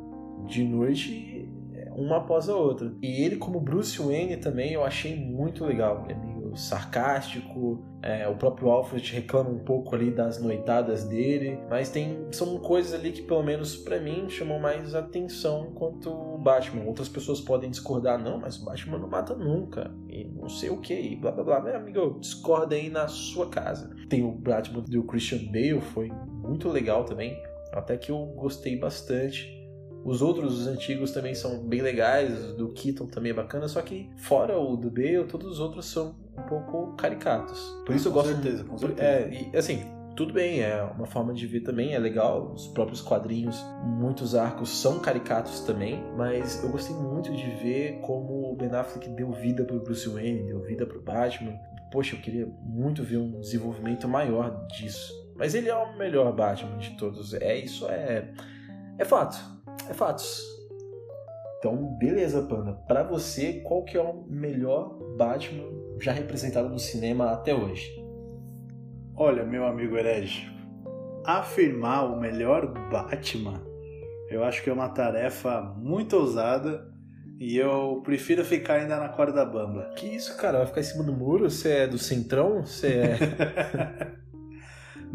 [0.46, 1.34] de noite
[1.94, 2.92] uma após a outra.
[3.02, 6.06] E ele como Bruce Wayne também eu achei muito legal.
[6.08, 6.14] É
[6.56, 12.58] sarcástico, é, o próprio Alfred reclama um pouco ali das noitadas dele, mas tem são
[12.58, 16.84] coisas ali que pelo menos para mim chamam mais atenção quanto o Batman.
[16.84, 20.78] Outras pessoas podem discordar, não, mas o Batman não mata nunca e não sei o
[20.78, 21.60] que, e blá blá blá.
[21.60, 23.94] Meu amigo, discorda aí na sua casa.
[24.08, 26.12] Tem o Batman do Christian Bale, foi
[26.42, 27.40] muito legal também,
[27.72, 29.63] até que eu gostei bastante.
[30.04, 34.10] Os outros, os antigos, também são bem legais, do Keaton também é bacana, só que
[34.16, 37.60] fora o do Bale, todos os outros são um pouco caricatos.
[37.86, 39.02] Por isso eu Com gosto certeza, com certeza.
[39.02, 39.82] É, e assim,
[40.14, 42.52] tudo bem, é uma forma de ver também, é legal.
[42.52, 48.52] Os próprios quadrinhos, muitos arcos são caricatos também, mas eu gostei muito de ver como
[48.52, 51.54] o Ben Affleck deu vida pro Bruce Wayne, deu vida pro Batman.
[51.90, 55.12] Poxa, eu queria muito ver um desenvolvimento maior disso.
[55.36, 57.34] Mas ele é o melhor Batman de todos.
[57.34, 58.32] É isso, é
[58.98, 59.53] é fato.
[59.88, 60.42] É fatos.
[61.58, 62.74] Então, beleza, Panda.
[62.86, 65.64] Pra você, qual que é o melhor Batman
[66.00, 67.90] já representado no cinema até hoje?
[69.16, 70.46] Olha, meu amigo herege,
[71.24, 73.62] afirmar o melhor Batman,
[74.28, 76.84] eu acho que é uma tarefa muito ousada
[77.38, 79.90] e eu prefiro ficar ainda na corda bamba.
[79.96, 80.58] Que isso, cara?
[80.58, 81.48] Vai ficar em cima do muro?
[81.48, 82.64] Você é do Centrão?
[82.64, 84.14] Você é.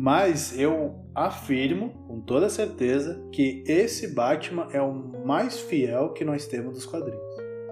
[0.02, 4.94] Mas eu afirmo com toda certeza que esse Batman é o
[5.26, 7.22] mais fiel que nós temos dos quadrinhos.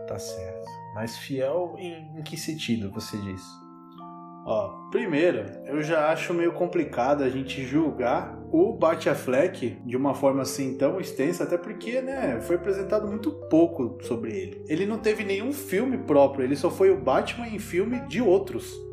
[0.05, 0.67] tá certo.
[0.93, 3.41] Mas fiel em, em que sentido você diz?
[4.45, 10.41] Ó, primeiro, eu já acho meio complicado a gente julgar o Batfleck de uma forma
[10.41, 14.65] assim tão extensa, até porque, né, foi apresentado muito pouco sobre ele.
[14.67, 18.86] Ele não teve nenhum filme próprio, ele só foi o Batman em filme de outros.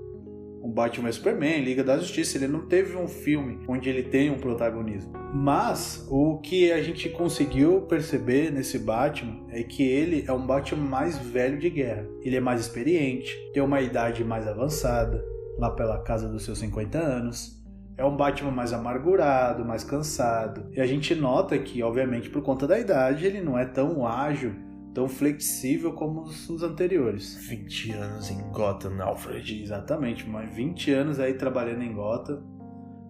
[0.65, 4.31] O Batman e Superman, Liga da Justiça, ele não teve um filme onde ele tem
[4.31, 5.13] um protagonismo.
[5.35, 10.83] Mas o que a gente conseguiu perceber nesse Batman é que ele é um Batman
[10.83, 12.09] mais velho de guerra.
[12.23, 15.23] Ele é mais experiente, tem uma idade mais avançada,
[15.59, 17.63] lá pela casa dos seus 50 anos.
[17.99, 20.71] É um Batman mais amargurado, mais cansado.
[20.73, 24.55] E a gente nota que, obviamente, por conta da idade, ele não é tão ágil,
[24.95, 27.37] tão flexível como os, anteriores.
[27.49, 29.63] 20 anos em Gotham, Alfred.
[29.63, 32.43] Exatamente, mais 20 anos aí trabalhando em Gotham.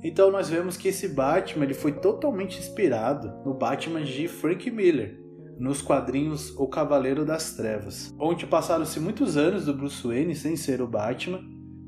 [0.03, 5.19] Então nós vemos que esse Batman ele foi totalmente inspirado no Batman de Frank Miller,
[5.59, 10.83] nos quadrinhos O Cavaleiro das Trevas, onde passaram-se muitos anos do Bruce Wayne sem ser
[10.83, 11.41] o Batman,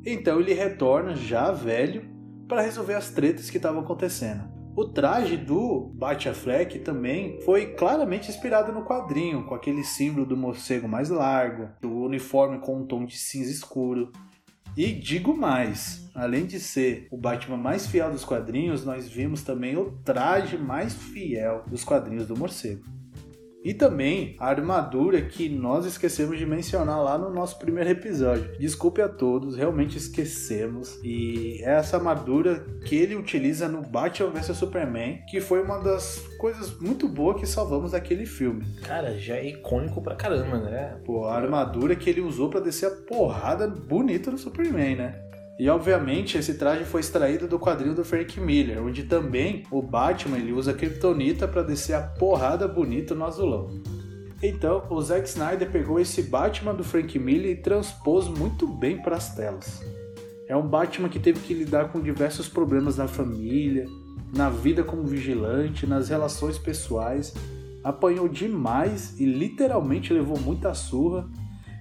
[0.04, 2.04] então ele retorna já velho
[2.48, 4.55] para resolver as tretas que estavam acontecendo.
[4.76, 10.86] O traje do Batfleck também foi claramente inspirado no quadrinho, com aquele símbolo do morcego
[10.86, 14.12] mais largo, do uniforme com um tom de cinza escuro.
[14.76, 19.78] E digo mais, além de ser o Batman mais fiel dos quadrinhos, nós vimos também
[19.78, 22.84] o traje mais fiel dos quadrinhos do morcego.
[23.66, 28.57] E também a armadura que nós esquecemos de mencionar lá no nosso primeiro episódio.
[28.61, 31.00] Desculpe a todos, realmente esquecemos.
[31.02, 36.24] E é essa armadura que ele utiliza no Batman vs Superman, que foi uma das
[36.38, 38.64] coisas muito boas que salvamos daquele filme.
[38.83, 41.00] Cara, já é icônico pra caramba, né?
[41.05, 45.25] Pô, a armadura que ele usou para descer a porrada bonita do Superman, né?
[45.58, 50.36] E obviamente esse traje foi extraído do quadril do Frank Miller, onde também o Batman
[50.36, 53.70] ele usa kryptonita para descer a porrada bonita no azulão.
[54.42, 59.16] Então, o Zack Snyder pegou esse Batman do Frank Miller e transpôs muito bem para
[59.16, 59.82] as telas.
[60.46, 63.86] É um Batman que teve que lidar com diversos problemas na família,
[64.36, 67.34] na vida como vigilante, nas relações pessoais,
[67.82, 71.26] apanhou demais e literalmente levou muita surra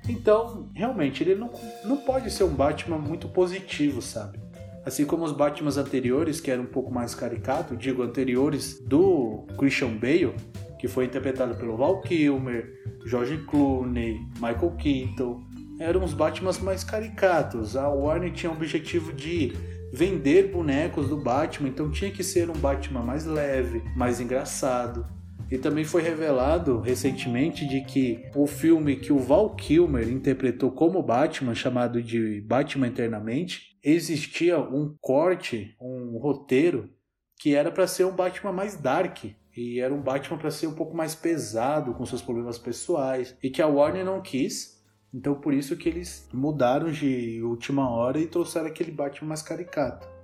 [0.07, 1.51] então, realmente, ele não,
[1.83, 4.39] não pode ser um Batman muito positivo, sabe?
[4.85, 9.97] Assim como os Batmans anteriores, que eram um pouco mais caricato, digo, anteriores do Christian
[9.97, 10.35] Bale,
[10.77, 12.71] que foi interpretado pelo Val Kilmer,
[13.05, 15.43] George Clooney, Michael Keaton,
[15.79, 17.75] eram os Batmans mais caricatos.
[17.75, 19.53] A Warner tinha o objetivo de
[19.91, 25.05] vender bonecos do Batman, então tinha que ser um Batman mais leve, mais engraçado.
[25.51, 31.03] E também foi revelado recentemente de que o filme que o Val Kilmer interpretou como
[31.03, 36.89] Batman, chamado de Batman Eternamente, existia um corte, um roteiro
[37.37, 40.73] que era para ser um Batman mais dark, e era um Batman para ser um
[40.73, 44.83] pouco mais pesado com seus problemas pessoais e que a Warner não quis.
[45.13, 50.14] Então por isso que eles mudaram de última hora e trouxeram aquele Batman mais caricato.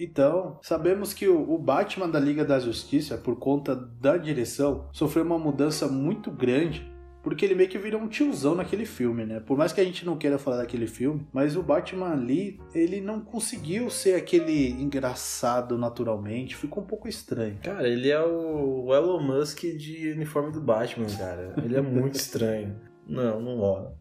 [0.00, 5.38] Então, sabemos que o Batman da Liga da Justiça, por conta da direção, sofreu uma
[5.38, 6.90] mudança muito grande
[7.22, 9.40] porque ele meio que virou um tiozão naquele filme, né?
[9.40, 13.00] Por mais que a gente não queira falar daquele filme, mas o Batman ali, ele
[13.00, 17.58] não conseguiu ser aquele engraçado naturalmente, ficou um pouco estranho.
[17.62, 21.54] Cara, ele é o Elon Musk de uniforme do Batman, cara.
[21.62, 22.74] Ele é muito estranho.
[23.06, 23.99] Não, não rola.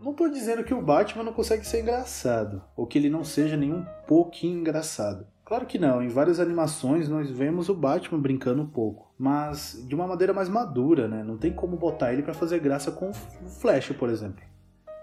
[0.00, 3.56] Não tô dizendo que o Batman não consegue ser engraçado, ou que ele não seja
[3.56, 5.26] nenhum pouquinho engraçado.
[5.44, 9.94] Claro que não, em várias animações nós vemos o Batman brincando um pouco, mas de
[9.94, 11.24] uma maneira mais madura, né?
[11.24, 13.14] Não tem como botar ele para fazer graça com o
[13.48, 14.44] Flash, por exemplo.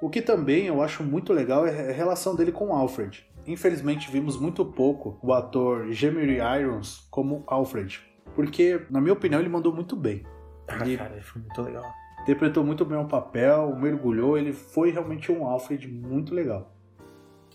[0.02, 3.26] O que também eu acho muito legal é a relação dele com Alfred.
[3.48, 8.00] Infelizmente vimos muito pouco o ator Jeremy Irons como Alfred,
[8.36, 10.24] porque na minha opinião ele mandou muito bem.
[10.68, 10.98] Ah, ele...
[10.98, 15.88] cara, foi muito legal interpretou muito bem o papel, mergulhou, ele foi realmente um Alfred
[15.88, 16.76] muito legal.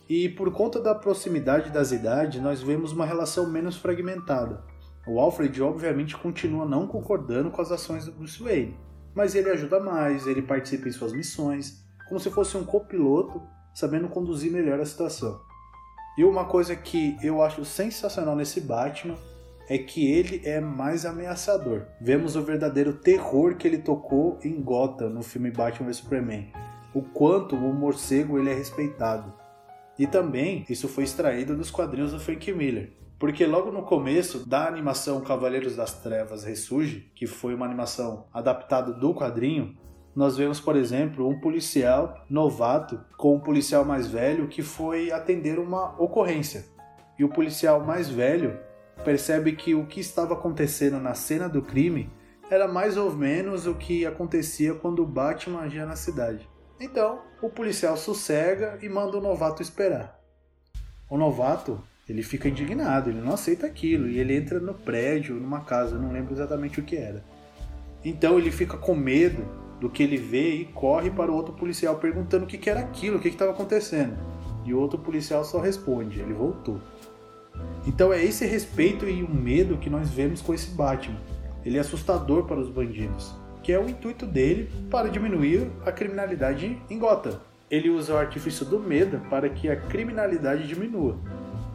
[0.09, 4.63] E por conta da proximidade das idades, nós vemos uma relação menos fragmentada.
[5.09, 8.79] O Alfred, obviamente, continua não concordando com as ações do Bruce Wayne,
[9.13, 13.43] mas ele ajuda mais, ele participa em suas missões, como se fosse um copiloto,
[13.75, 15.41] sabendo conduzir melhor a situação.
[16.17, 19.17] E uma coisa que eu acho sensacional nesse Batman
[19.71, 21.87] é que ele é mais ameaçador.
[22.01, 26.53] Vemos o verdadeiro terror que ele tocou em Gotham no filme Batman vs Superman.
[26.93, 29.33] O quanto o morcego ele é respeitado.
[29.97, 32.93] E também isso foi extraído dos quadrinhos do Frank Miller.
[33.17, 38.93] Porque logo no começo da animação Cavaleiros das Trevas Ressurge, que foi uma animação adaptada
[38.93, 39.79] do quadrinho,
[40.17, 45.61] nós vemos, por exemplo, um policial novato com um policial mais velho que foi atender
[45.61, 46.65] uma ocorrência.
[47.17, 48.59] E o policial mais velho
[49.05, 52.11] percebe que o que estava acontecendo na cena do crime
[52.51, 56.49] era mais ou menos o que acontecia quando o Batman agia na cidade.
[56.81, 60.19] Então, o policial sossega e manda o novato esperar.
[61.09, 65.61] O novato, ele fica indignado, ele não aceita aquilo e ele entra no prédio, numa
[65.61, 67.25] casa, não lembro exatamente o que era.
[68.05, 69.45] Então ele fica com medo
[69.79, 73.19] do que ele vê e corre para o outro policial perguntando o que era aquilo,
[73.19, 74.17] o que estava acontecendo.
[74.65, 76.81] E o outro policial só responde: ele voltou.
[77.87, 81.19] Então é esse respeito e o medo que nós vemos com esse Batman.
[81.65, 86.81] Ele é assustador para os bandidos, que é o intuito dele para diminuir a criminalidade
[86.89, 87.39] em Gotham.
[87.71, 91.17] Ele usa o artifício do medo para que a criminalidade diminua.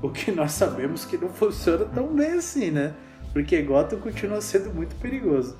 [0.01, 2.93] O que nós sabemos que não funciona tão bem assim, né?
[3.31, 5.55] Porque Gotham continua sendo muito perigoso.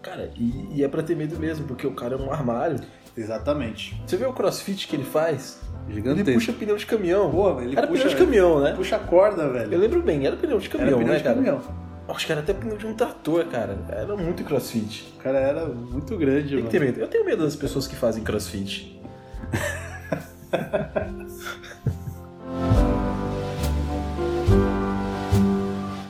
[0.00, 2.78] Cara, e, e é pra ter medo mesmo, porque o cara é um armário.
[3.16, 4.00] Exatamente.
[4.06, 5.60] Você vê o crossfit que ele faz?
[5.88, 6.30] Gigantesco.
[6.30, 7.30] Ele puxa pneu de caminhão.
[7.30, 8.72] Pô, ele era puxa, pneu de caminhão, né?
[8.72, 9.72] Puxa a corda, velho.
[9.72, 11.34] Eu lembro bem, era pneu de caminhão, era pneu né, de cara?
[11.36, 11.60] caminhão.
[12.08, 13.78] Acho que era até pneu de um trator, cara.
[13.88, 15.14] Era muito crossfit.
[15.18, 16.66] O cara era muito grande, Tem mano.
[16.70, 17.00] que ter medo.
[17.00, 19.00] Eu tenho medo das pessoas que fazem crossfit.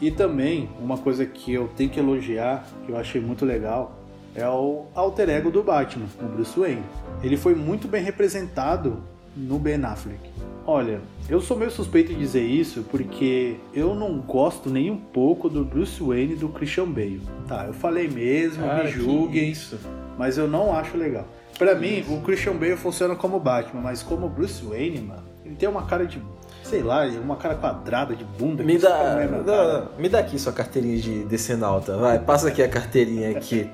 [0.05, 4.04] E também, uma coisa que eu tenho que elogiar, que eu achei muito legal,
[4.35, 6.82] é o alter ego do Batman, o Bruce Wayne.
[7.22, 9.03] Ele foi muito bem representado
[9.37, 10.20] no Ben Affleck.
[10.66, 15.49] Olha, eu sou meio suspeito de dizer isso porque eu não gosto nem um pouco
[15.49, 17.20] do Bruce Wayne e do Christian Bale.
[17.47, 19.78] Tá, eu falei mesmo, Cara, me julguem, isso.
[20.18, 21.26] mas eu não acho legal.
[21.59, 25.68] Pra mim, o Christian Bale funciona como Batman, mas como Bruce Wayne, mano, ele tem
[25.68, 26.20] uma cara de,
[26.62, 28.64] sei lá, uma cara quadrada de bunda.
[28.64, 29.89] Me dá, não, cara.
[29.93, 31.97] não, me dá aqui sua carteirinha de decenalta.
[31.97, 33.68] Vai, passa aqui a carteirinha aqui.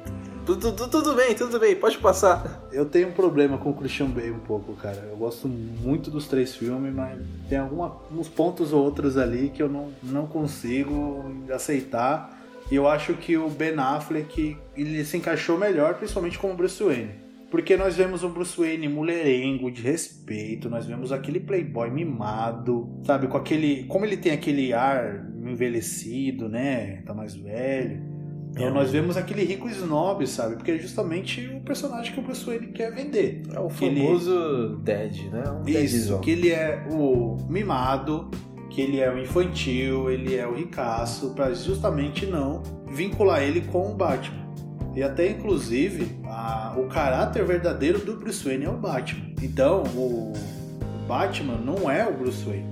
[0.56, 2.68] Tudo, tudo, tudo bem, tudo bem, pode passar.
[2.72, 5.06] Eu tenho um problema com o Christian Bale um pouco, cara.
[5.08, 9.62] Eu gosto muito dos três filmes, mas tem alguma, uns pontos ou outros ali que
[9.62, 12.38] eu não, não consigo aceitar.
[12.70, 17.10] E eu acho que o Ben Affleck ele se encaixou melhor, principalmente como Bruce Wayne.
[17.50, 23.26] Porque nós vemos um Bruce Wayne mulherengo, de respeito, nós vemos aquele playboy mimado, sabe?
[23.26, 23.84] Com aquele.
[23.84, 27.02] Como ele tem aquele ar envelhecido, né?
[27.04, 28.09] Tá mais velho.
[28.50, 28.70] Então É.
[28.70, 30.56] nós vemos aquele rico snob, sabe?
[30.56, 33.42] Porque é justamente o personagem que o Bruce Wayne quer vender.
[33.54, 35.44] É o ele- famoso Dead, né?
[35.50, 38.28] Um Isso, que ele é o mimado,
[38.68, 43.90] que ele é o infantil, ele é o ricaço, pra justamente não vincular ele com
[43.92, 44.40] o Batman.
[44.96, 49.30] E até inclusive a- o caráter verdadeiro do Bruce Wayne é o Batman.
[49.40, 50.32] Então o
[51.06, 52.66] Batman não é o Bruce Wayne,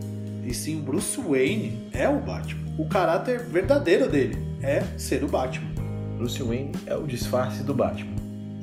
[0.44, 2.66] e sim o Bruce Wayne é o Batman.
[2.76, 5.68] O caráter verdadeiro dele é ser o Batman.
[6.16, 8.16] Bruce Wayne é o disfarce do Batman.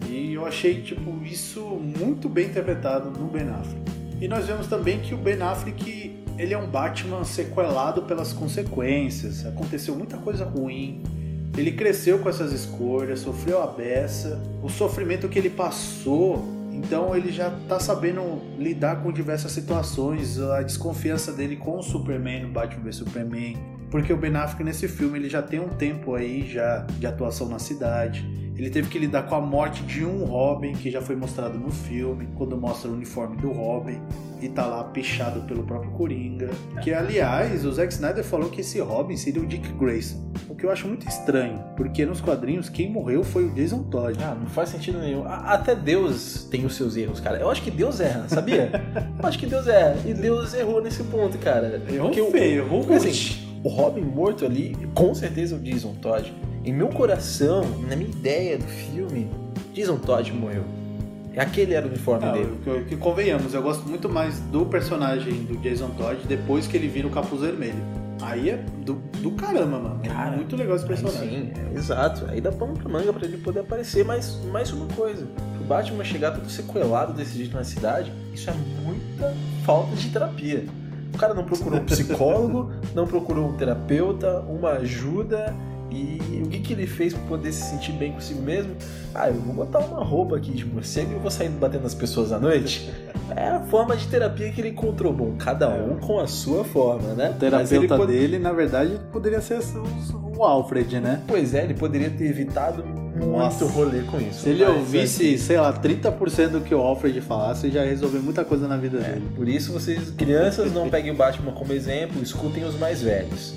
[0.10, 3.92] E eu achei tipo isso muito bem interpretado no Ben Affleck.
[4.22, 9.46] E nós vemos também que o Ben Affleck ele é um Batman sequelado pelas consequências.
[9.46, 11.02] Aconteceu muita coisa ruim.
[11.58, 16.44] Ele cresceu com essas escolhas, sofreu a beça, o sofrimento que ele passou.
[16.74, 22.44] Então ele já tá sabendo lidar com diversas situações, a desconfiança dele com o Superman
[22.44, 23.58] no Batman vs Superman,
[23.96, 27.48] porque o Ben Affleck nesse filme ele já tem um tempo aí já de atuação
[27.48, 28.30] na cidade.
[28.58, 31.72] Ele teve que lidar com a morte de um Robin, que já foi mostrado no
[31.72, 33.98] filme, quando mostra o uniforme do Robin
[34.42, 36.50] e tá lá pichado pelo próprio Coringa.
[36.82, 40.30] Que aliás, o Zack Snyder falou que esse Robin seria o Dick Grayson.
[40.50, 44.22] O que eu acho muito estranho, porque nos quadrinhos quem morreu foi o Jason Todd.
[44.22, 45.24] Ah, não faz sentido nenhum.
[45.26, 47.38] Até Deus tem os seus erros, cara.
[47.38, 48.72] Eu acho que Deus erra, sabia?
[49.18, 49.96] Eu acho que Deus erra.
[50.06, 51.82] E Deus errou nesse ponto, cara.
[51.90, 56.32] Errou feio, errou assim, o Robin morto ali, com certeza é o Jason Todd.
[56.64, 59.28] Em meu coração, na minha ideia do filme,
[59.74, 60.64] Jason Todd morreu.
[61.36, 62.60] Aquele era o uniforme Não, dele.
[62.64, 66.88] que, que convenhamos, eu gosto muito mais do personagem do Jason Todd depois que ele
[66.88, 67.84] vira o capuz vermelho.
[68.22, 70.00] Aí é do, do caramba, mano.
[70.04, 71.30] É Cara, muito legal esse personagem.
[71.30, 72.26] sim, é, exato.
[72.30, 74.06] Aí dá pano pra manga pra ele poder aparecer.
[74.06, 75.28] Mas mais uma coisa:
[75.60, 79.34] o Batman chegar todo sequelado desse jeito na cidade, isso é muita
[79.66, 80.64] falta de terapia.
[81.16, 85.56] O cara não procurou um psicólogo, não procurou um terapeuta, uma ajuda.
[85.92, 88.76] E o que, que ele fez pra poder se sentir bem consigo mesmo?
[89.14, 92.32] Ah, eu vou botar uma roupa aqui de morcego e vou sair batendo nas pessoas
[92.32, 92.92] à noite.
[93.36, 95.12] É a forma de terapia que ele encontrou.
[95.12, 97.32] Bom, cada um com a sua forma, né?
[97.32, 99.60] O terapeuta pode- dele, na verdade, poderia ser
[100.38, 101.24] o Alfred, né?
[101.28, 102.84] Pois é, ele poderia ter evitado
[103.16, 103.66] muito Nossa.
[103.66, 104.42] rolê com isso.
[104.42, 108.44] Se ele ouvisse, sei lá, 30% do que o Alfred falasse, já ia resolver muita
[108.44, 109.28] coisa na vida é, dele.
[109.36, 113.56] por isso vocês, crianças, não peguem o Batman como exemplo, escutem os mais velhos.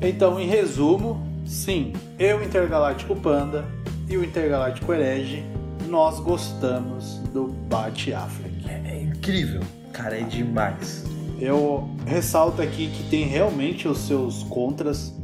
[0.00, 3.64] Então, em resumo, sim, eu, Intergaláctico Panda
[4.08, 5.42] e o Intergaláctico Herege,
[5.88, 8.68] nós gostamos do Bat Affleck.
[8.68, 11.04] É, é incrível, cara, é demais.
[11.40, 15.14] Eu ressalto aqui que tem realmente os seus contras,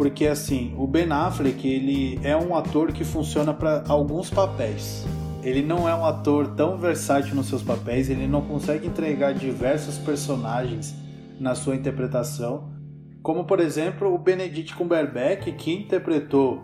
[0.00, 5.04] porque assim, o Ben Affleck, ele é um ator que funciona para alguns papéis.
[5.42, 9.98] Ele não é um ator tão versátil nos seus papéis, ele não consegue entregar diversos
[9.98, 10.94] personagens
[11.38, 12.72] na sua interpretação,
[13.22, 16.62] como por exemplo o Benedict Cumberbatch, que interpretou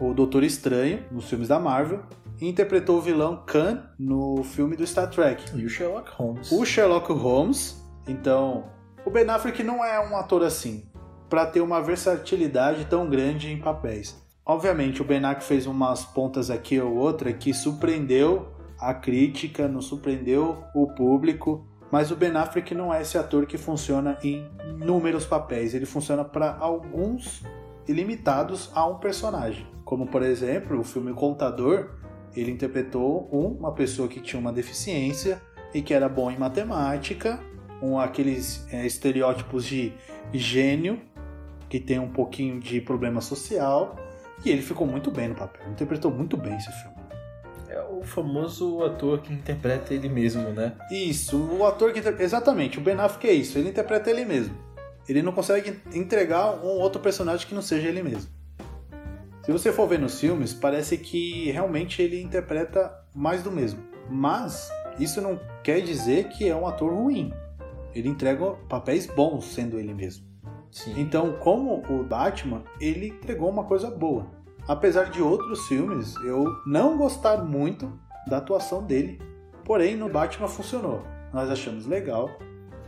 [0.00, 2.00] o Doutor Estranho nos filmes da Marvel,
[2.40, 5.56] e interpretou o vilão Khan no filme do Star Trek.
[5.56, 6.50] E o Sherlock Holmes.
[6.50, 8.64] O Sherlock Holmes, então,
[9.06, 10.82] o Ben Affleck não é um ator assim,
[11.28, 14.22] para ter uma versatilidade tão grande em papéis.
[14.46, 18.48] Obviamente, o Ben Affleck fez umas pontas aqui ou outra que surpreendeu
[18.78, 23.56] a crítica, não surpreendeu o público, mas o Ben Affleck não é esse ator que
[23.56, 24.46] funciona em
[24.80, 27.42] inúmeros papéis, ele funciona para alguns
[27.88, 29.66] limitados a um personagem.
[29.84, 31.90] Como, por exemplo, o filme Contador,
[32.34, 35.40] ele interpretou uma pessoa que tinha uma deficiência
[35.72, 37.40] e que era bom em matemática,
[37.80, 39.92] um, aqueles é, estereótipos de
[40.32, 41.00] gênio,
[41.74, 43.96] que tem um pouquinho de problema social,
[44.44, 46.94] e ele ficou muito bem no papel, interpretou muito bem esse filme.
[47.68, 50.76] É o famoso ator que interpreta ele mesmo, né?
[50.88, 52.22] Isso, o ator que interpreta.
[52.22, 54.56] Exatamente, o Ben Affleck é isso, ele interpreta ele mesmo.
[55.08, 58.30] Ele não consegue entregar um outro personagem que não seja ele mesmo.
[59.42, 63.82] Se você for ver nos filmes, parece que realmente ele interpreta mais do mesmo.
[64.08, 64.70] Mas
[65.00, 67.32] isso não quer dizer que é um ator ruim.
[67.92, 70.33] Ele entrega papéis bons sendo ele mesmo.
[70.74, 70.92] Sim.
[71.00, 74.26] Então, como o Batman, ele entregou uma coisa boa.
[74.66, 77.96] Apesar de outros filmes eu não gostar muito
[78.26, 79.20] da atuação dele,
[79.64, 81.00] porém no Batman funcionou.
[81.32, 82.28] Nós achamos legal,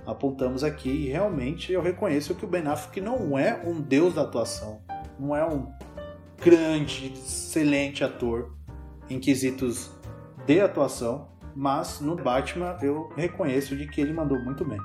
[0.05, 4.23] apontamos aqui e realmente eu reconheço que o Ben Affleck não é um deus da
[4.23, 4.81] atuação,
[5.17, 5.73] não é um
[6.43, 8.53] grande, excelente ator
[9.09, 9.93] em quesitos
[10.45, 14.81] de atuação, mas no Batman eu reconheço de que ele mandou muito bem.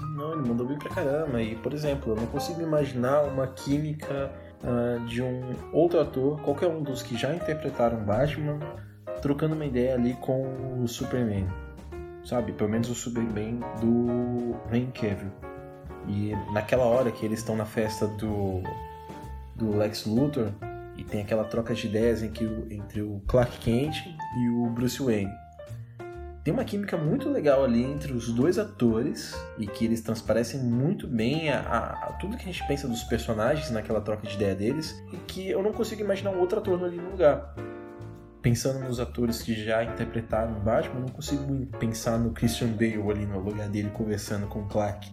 [0.00, 1.40] Não, ele mandou bem pra caramba.
[1.40, 4.32] E, por exemplo, eu não consigo imaginar uma química
[4.62, 8.58] uh, de um outro ator, qualquer um dos que já interpretaram Batman,
[9.22, 11.46] trocando uma ideia ali com o Superman.
[12.24, 12.52] Sabe?
[12.52, 15.30] Pelo menos o Superman do Henry Cavill.
[16.08, 18.62] E naquela hora que eles estão na festa do,
[19.54, 20.50] do Lex Luthor,
[20.96, 23.96] e tem aquela troca de ideias entre o, entre o Clark Kent
[24.38, 25.43] e o Bruce Wayne.
[26.44, 31.08] Tem uma química muito legal ali entre os dois atores e que eles transparecem muito
[31.08, 31.78] bem a, a,
[32.08, 35.48] a, tudo que a gente pensa dos personagens naquela troca de ideia deles e que
[35.48, 37.54] eu não consigo imaginar um outro ator ali no lugar.
[38.42, 43.24] Pensando nos atores que já interpretaram Batman, eu não consigo pensar no Christian Bale ali
[43.24, 45.10] no lugar dele conversando com o Clark.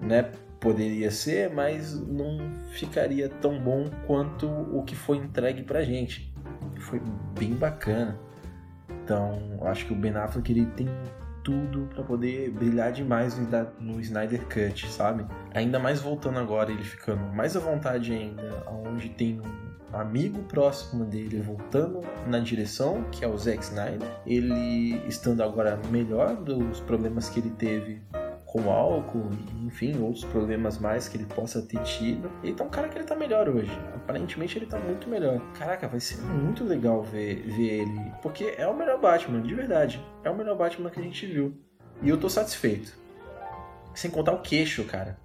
[0.00, 0.32] Né?
[0.58, 2.38] Poderia ser, mas não
[2.72, 6.32] ficaria tão bom quanto o que foi entregue pra gente.
[6.78, 7.02] Foi
[7.38, 8.18] bem bacana.
[9.10, 10.86] Então, acho que o Ben Affleck ele tem
[11.42, 13.36] tudo para poder brilhar demais
[13.80, 15.26] no Snyder Cut, sabe?
[15.52, 21.04] Ainda mais voltando agora, ele ficando mais à vontade ainda, onde tem um amigo próximo
[21.04, 24.08] dele voltando na direção, que é o Zack Snyder.
[24.24, 28.00] Ele estando agora melhor dos problemas que ele teve
[28.50, 29.30] com álcool,
[29.64, 32.28] enfim, outros problemas mais que ele possa ter tido.
[32.42, 33.70] Ele tá um cara que ele tá melhor hoje.
[33.94, 35.40] Aparentemente ele tá muito melhor.
[35.56, 38.12] Caraca, vai ser muito legal ver, ver ele.
[38.20, 40.04] Porque é o melhor Batman, de verdade.
[40.24, 41.56] É o melhor Batman que a gente viu.
[42.02, 42.98] E eu tô satisfeito.
[43.94, 45.16] Sem contar o queixo, cara.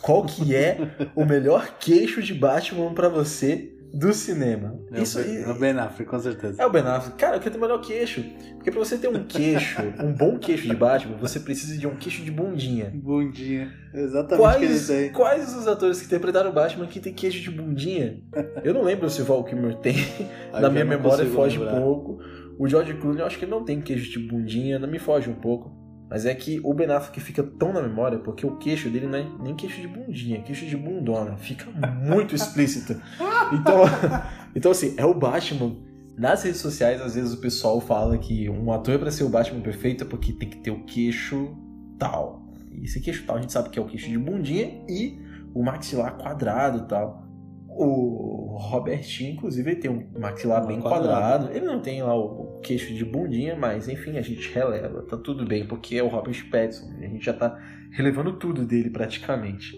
[0.00, 0.78] Qual que é
[1.16, 4.78] o melhor queixo de Batman para você do cinema.
[4.92, 6.62] É Isso, é o Ben Affleck, com certeza.
[6.62, 7.16] É o Ben Affleck.
[7.18, 8.24] Cara, eu quero ter o melhor queixo.
[8.54, 11.96] Porque pra você ter um queixo, um bom queixo de Batman, você precisa de um
[11.96, 12.90] queixo de bundinha.
[12.94, 13.72] Bundinha.
[13.92, 15.12] Exatamente quais, que ele tem.
[15.12, 18.22] Quais os atores que interpretaram o Batman que tem queixo de bundinha?
[18.62, 19.96] Eu não lembro se o Val Kilmer tem.
[20.52, 22.18] Na minha memória foge um pouco.
[22.58, 25.30] O George Clooney, eu acho que ele não tem queixo de bundinha, não me foge
[25.30, 25.79] um pouco.
[26.10, 29.16] Mas é que o Ben Affleck fica tão na memória porque o queixo dele não
[29.16, 31.36] é nem queixo de bundinha, é queixo de bundona.
[31.36, 33.00] Fica muito explícito.
[33.52, 33.82] Então,
[34.54, 35.74] então, assim, é o Batman.
[36.16, 39.28] Nas redes sociais, às vezes o pessoal fala que um ator é pra ser o
[39.28, 41.56] Batman perfeito é porque tem que ter o queixo
[41.98, 42.46] tal.
[42.70, 45.18] E esse queixo tal a gente sabe que é o queixo de bundinha e
[45.52, 47.26] o maxilar quadrado e tal.
[47.72, 51.08] O Robertinho, inclusive, ele tem um maxilar bem quadrado.
[51.08, 51.56] quadrado.
[51.56, 55.02] Ele não tem lá o queixo de bundinha, mas enfim, a gente releva.
[55.02, 56.90] Tá tudo bem, porque é o Robert Pattinson.
[56.98, 57.58] A gente já tá
[57.92, 59.76] relevando tudo dele praticamente.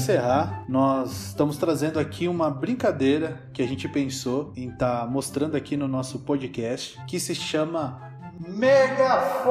[0.00, 5.58] Encerrar, nós estamos trazendo aqui uma brincadeira que a gente pensou em estar tá mostrando
[5.58, 8.00] aqui no nosso podcast, que se chama
[8.48, 9.50] Megafone!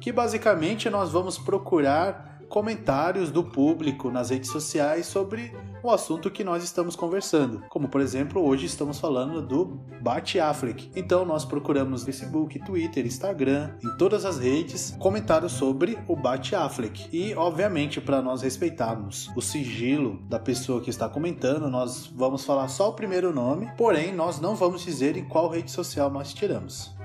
[0.00, 6.44] Que basicamente nós vamos procurar comentários do público nas redes sociais sobre o assunto que
[6.44, 7.64] nós estamos conversando.
[7.68, 9.64] Como, por exemplo, hoje estamos falando do
[10.00, 10.90] Bate Affleck.
[10.94, 17.08] Então, nós procuramos Facebook, Twitter, Instagram, em todas as redes, comentários sobre o Bate Affleck.
[17.12, 22.68] E, obviamente, para nós respeitarmos o sigilo da pessoa que está comentando, nós vamos falar
[22.68, 26.96] só o primeiro nome, porém, nós não vamos dizer em qual rede social nós tiramos.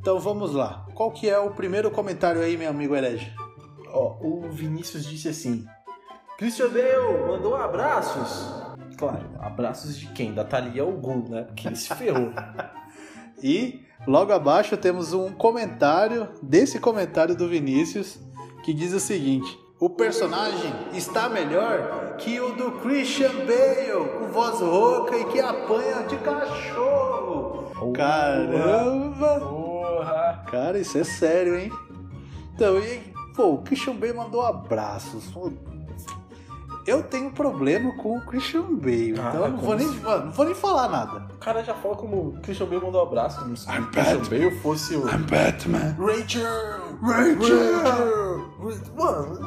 [0.00, 0.86] Então vamos lá.
[0.94, 3.30] Qual que é o primeiro comentário aí, meu amigo herege?
[3.92, 5.66] Ó, o Vinícius disse assim:
[6.40, 8.50] Christian Bale mandou abraços.
[8.96, 10.32] Claro, abraços de quem?
[10.32, 11.42] Da Thalia Gol, né?
[11.42, 12.32] Porque ele se ferrou.
[13.42, 18.18] E logo abaixo temos um comentário desse comentário do Vinícius
[18.62, 24.60] que diz o seguinte: o personagem está melhor que o do Christian Bale, com voz
[24.60, 27.92] rouca e que apanha de cachorro.
[27.94, 29.40] Caramba!
[29.40, 30.44] Porra!
[30.50, 31.72] Cara, isso é sério, hein?
[32.54, 33.00] Então, e,
[33.34, 35.24] pô, o Christian Bale mandou abraços.
[36.90, 40.00] Eu tenho problema com o Christian Bale, Ah, então eu não vou, nem, assim?
[40.00, 41.22] não vou nem falar nada.
[41.34, 43.86] O cara já fala como o Christian Bale mandou um abraço, como se I'm o
[43.90, 44.18] Christian.
[44.28, 45.02] Bale fosse o...
[45.02, 45.96] Batman.
[45.98, 46.44] Rachel!
[47.02, 48.50] Rachel!
[48.96, 49.38] Mano,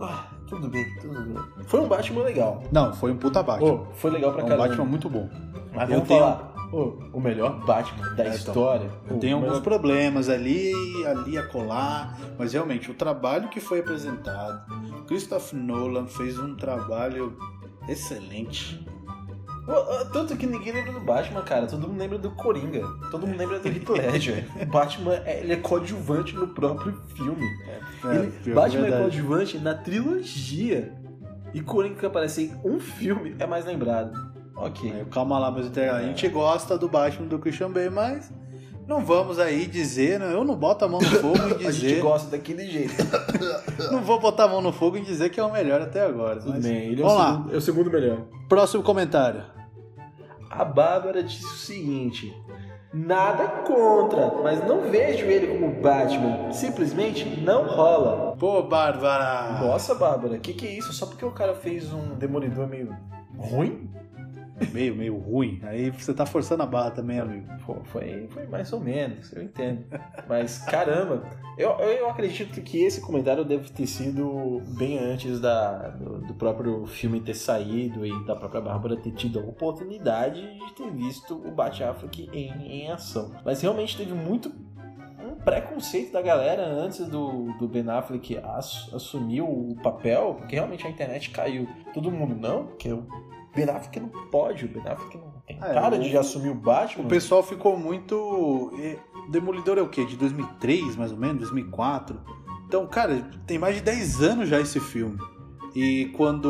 [0.00, 1.64] ah, tudo bem, tudo bem.
[1.66, 2.62] Foi um Batman legal.
[2.72, 3.78] Não, foi um puta Batman.
[3.78, 4.68] Pô, foi legal pra um caramba.
[4.68, 5.28] Batman muito bom.
[5.74, 8.90] Mas Eu vamos tenho- falar, o melhor Batman da É, então, história.
[9.08, 10.72] Eu o tenho alguns melhor- problemas ali
[11.06, 14.64] ali a colar, mas realmente o trabalho que foi apresentado,
[15.06, 17.36] Christopher Nolan fez um trabalho
[17.88, 18.84] excelente.
[20.12, 21.66] Tanto que ninguém lembra do Batman, cara.
[21.66, 22.82] Todo mundo lembra do Coringa.
[23.10, 24.46] Todo mundo lembra do Heath Ledger.
[24.62, 27.44] O Batman é, ele é coadjuvante no próprio filme.
[28.04, 29.02] Ele- pior que Batman é verdade.
[29.02, 30.92] coadjuvante na trilogia.
[31.52, 34.12] E Coringa que aparece em um filme é mais lembrado.
[34.56, 34.90] Ok.
[34.92, 36.04] Aí, calma lá, meus internautas.
[36.04, 38.32] A gente gosta do Batman do Christian Bale, mas
[38.88, 40.32] não vamos aí dizer, né?
[40.32, 42.94] eu não boto a mão no fogo em A gente dizer, gosta daquele jeito.
[43.92, 46.40] não vou botar a mão no fogo em dizer que é o melhor até agora.
[46.40, 48.18] Tudo mas- bem, ele é o, Vamos lá, segundo, é o segundo melhor.
[48.48, 49.44] próximo comentário.
[50.50, 52.34] A Bárbara disse o seguinte:
[52.94, 56.50] Nada contra, mas não vejo ele como Batman.
[56.50, 58.34] Simplesmente não rola.
[58.38, 59.58] Pô, Bárbara!
[59.60, 60.94] Nossa, Bárbara, que que é isso?
[60.94, 62.96] Só porque o cara fez um demolidor meio
[63.36, 63.90] ruim?
[64.72, 65.60] Meio, meio ruim.
[65.64, 67.46] Aí você tá forçando a barra também, amigo.
[67.66, 69.84] Pô, foi, foi mais ou menos, eu entendo.
[70.28, 71.22] Mas caramba,
[71.58, 76.86] eu, eu acredito que esse comentário deve ter sido bem antes da, do, do próprio
[76.86, 81.50] filme ter saído e da própria Bárbara ter tido a oportunidade de ter visto o
[81.50, 83.32] Bat Affleck em, em ação.
[83.44, 84.50] Mas realmente teve muito
[85.44, 90.90] preconceito da galera antes do, do Ben Affleck ass- assumir o papel, porque realmente a
[90.90, 91.68] internet caiu.
[91.94, 93.06] Todo mundo, não, porque o
[93.56, 96.54] Ben Affleck não pode, o Ben Affleck não tem É, cara o- de assumir o
[96.54, 97.04] Batman.
[97.04, 98.72] O pessoal ficou muito.
[99.28, 100.04] Demolidor é o quê?
[100.04, 101.38] De 2003, mais ou menos?
[101.38, 102.20] 2004?
[102.68, 105.18] Então, cara, tem mais de 10 anos já esse filme.
[105.74, 106.46] E quando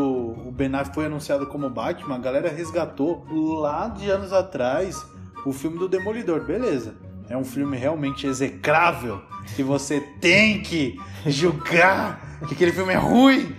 [0.46, 5.04] o Ben Affleck foi anunciado como Batman, a galera resgatou lá de anos atrás
[5.44, 6.44] o filme do Demolidor.
[6.44, 6.94] Beleza.
[7.28, 9.20] É um filme realmente execrável
[9.56, 10.96] que você tem que
[11.26, 13.54] julgar que aquele filme é ruim,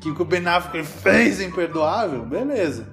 [0.00, 2.24] que o que o Ben Affleck fez é imperdoável.
[2.24, 2.86] Beleza.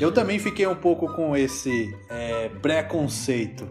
[0.00, 3.68] Eu também fiquei um pouco com esse é, preconceito.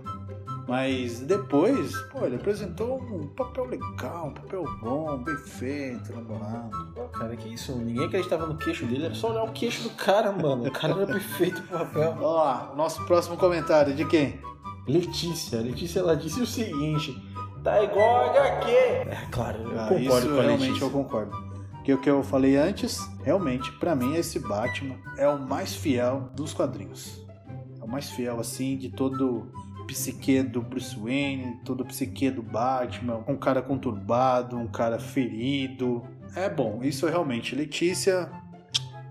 [0.65, 6.69] Mas depois, pô, ele apresentou um papel legal, um papel bom, bem feito, elaborado.
[6.95, 7.75] Pô, cara, que isso?
[7.75, 10.65] Ninguém acreditava no queixo dele, era só olhar o queixo do cara, mano.
[10.65, 12.13] O cara era perfeito pro papel.
[12.15, 14.39] Vamos lá, nosso próximo comentário de quem?
[14.87, 17.13] Letícia, Letícia, ela disse o seguinte:
[17.61, 18.71] tá igual a HQ.
[18.71, 20.85] É, claro, eu Ah, concordo isso com a realmente Letícia.
[20.85, 21.52] eu concordo.
[21.83, 26.29] Porque o que eu falei antes, realmente, pra mim, esse Batman é o mais fiel
[26.33, 27.21] dos quadrinhos.
[27.77, 29.51] É o mais fiel, assim, de todo
[29.85, 33.21] psique do Bruce Wayne, todo psique do Batman.
[33.27, 36.01] Um cara conturbado, um cara ferido.
[36.37, 37.53] É bom, isso é realmente.
[37.53, 38.31] Letícia,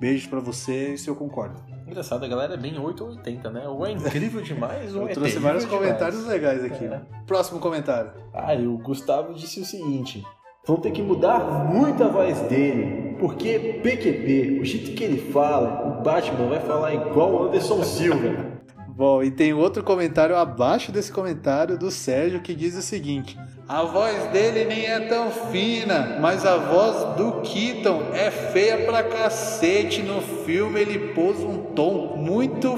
[0.00, 1.60] beijo pra você, isso eu concordo.
[1.86, 3.68] Engraçado, a galera é bem 8 ou 80, né?
[3.68, 5.78] Ou é incrível demais, ou Eu é trouxe vários demais.
[5.82, 6.86] comentários legais aqui.
[6.86, 7.02] É.
[7.26, 8.12] Próximo comentário.
[8.32, 10.24] Ah, e o Gustavo disse o seguinte:
[10.64, 11.40] vão ter que mudar
[11.72, 16.94] muito a voz dele, porque PQP, o jeito que ele fala, o Batman vai falar
[16.94, 18.52] igual o Anderson Silva.
[18.94, 23.82] Bom, e tem outro comentário abaixo desse comentário do Sérgio que diz o seguinte: A
[23.84, 30.02] voz dele nem é tão fina, mas a voz do Keaton é feia pra cacete.
[30.02, 32.76] No filme ele pôs um tom muito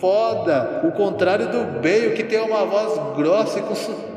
[0.00, 0.82] foda.
[0.84, 4.15] O contrário do Bale, que tem uma voz grossa e com sotaque.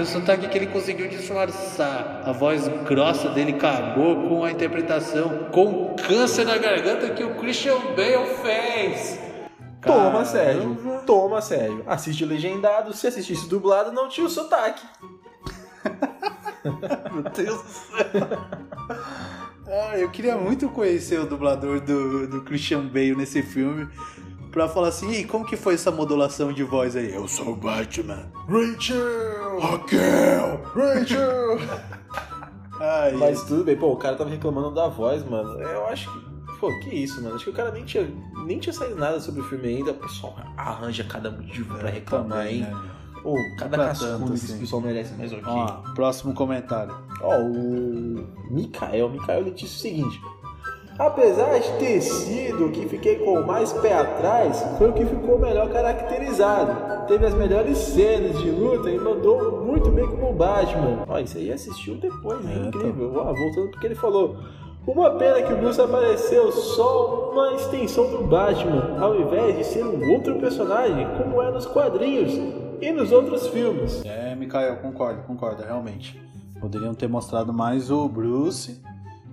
[0.00, 2.22] O sotaque que ele conseguiu disfarçar.
[2.24, 7.78] A voz grossa dele cagou com a interpretação com câncer na garganta que o Christian
[7.94, 9.20] Bale fez.
[9.80, 10.24] Toma, Caramba.
[10.24, 11.02] Sérgio.
[11.06, 11.84] Toma, Sérgio.
[11.86, 12.92] Assiste legendado.
[12.92, 14.84] Se assistisse dublado, não tinha o sotaque.
[17.12, 18.28] Meu Deus do céu.
[19.70, 23.88] Ah, eu queria muito conhecer o dublador do, do Christian Bale nesse filme.
[24.58, 27.14] Pra falar assim, e como que foi essa modulação de voz aí?
[27.14, 28.28] Eu sou o Batman.
[28.48, 29.60] Rachel!
[29.60, 30.60] Raquel!
[30.74, 31.58] Rachel!
[32.80, 35.60] Ai, Mas tudo bem, pô, o cara tava reclamando da voz, mano.
[35.62, 36.58] Eu acho que.
[36.58, 37.36] Pô, que isso, mano.
[37.36, 38.12] Acho que o cara nem tinha,
[38.46, 39.92] nem tinha saído nada sobre o filme ainda.
[39.92, 42.62] O pessoal arranja cada motivo pra reclamar, também, hein?
[42.62, 42.90] né?
[43.22, 44.58] Pô, cada Pra cascudo que esse assim.
[44.58, 45.44] pessoal merece, mas ok.
[45.46, 46.96] Ó, próximo comentário.
[47.22, 50.20] Ó, o Mikael, Mikael ele disse o seguinte:
[50.98, 55.38] Apesar de ter sido o que fiquei com mais pé atrás, foi o que ficou
[55.38, 57.06] melhor caracterizado.
[57.06, 61.04] teve as melhores cenas de luta e mandou muito bem como o Batman.
[61.06, 63.12] Ó, isso aí assistiu depois, é, é incrível.
[63.14, 64.36] Ó, voltando porque ele falou.
[64.84, 69.84] Uma pena que o Bruce apareceu só uma extensão do Batman, ao invés de ser
[69.84, 72.32] um outro personagem, como é nos quadrinhos
[72.80, 74.02] e nos outros filmes.
[74.04, 76.20] É, Mikael, concordo, concordo, realmente.
[76.58, 78.82] Poderiam ter mostrado mais o Bruce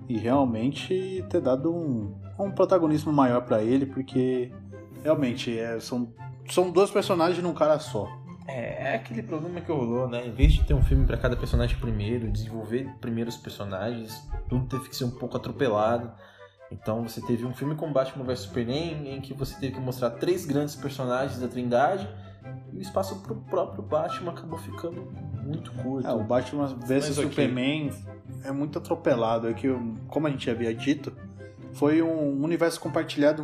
[0.07, 4.51] e realmente ter dado um, um protagonismo maior para ele, porque
[5.03, 6.13] realmente é, são,
[6.49, 8.07] são dois personagens num cara só.
[8.47, 10.27] É, é aquele problema que rolou, né?
[10.27, 14.89] Em vez de ter um filme para cada personagem primeiro, desenvolver primeiros personagens, tudo teve
[14.89, 16.11] que ser um pouco atropelado.
[16.71, 20.11] Então você teve um filme com Batman vs Superman em que você teve que mostrar
[20.11, 22.07] três grandes personagens da Trindade
[22.71, 25.11] e o espaço pro próprio Batman acabou ficando
[25.45, 26.07] muito curto.
[26.07, 27.91] É, o Batman vs Superman
[28.43, 29.47] é muito atropelado.
[29.47, 29.67] É que,
[30.07, 31.13] como a gente havia dito,
[31.73, 33.43] foi um universo compartilhado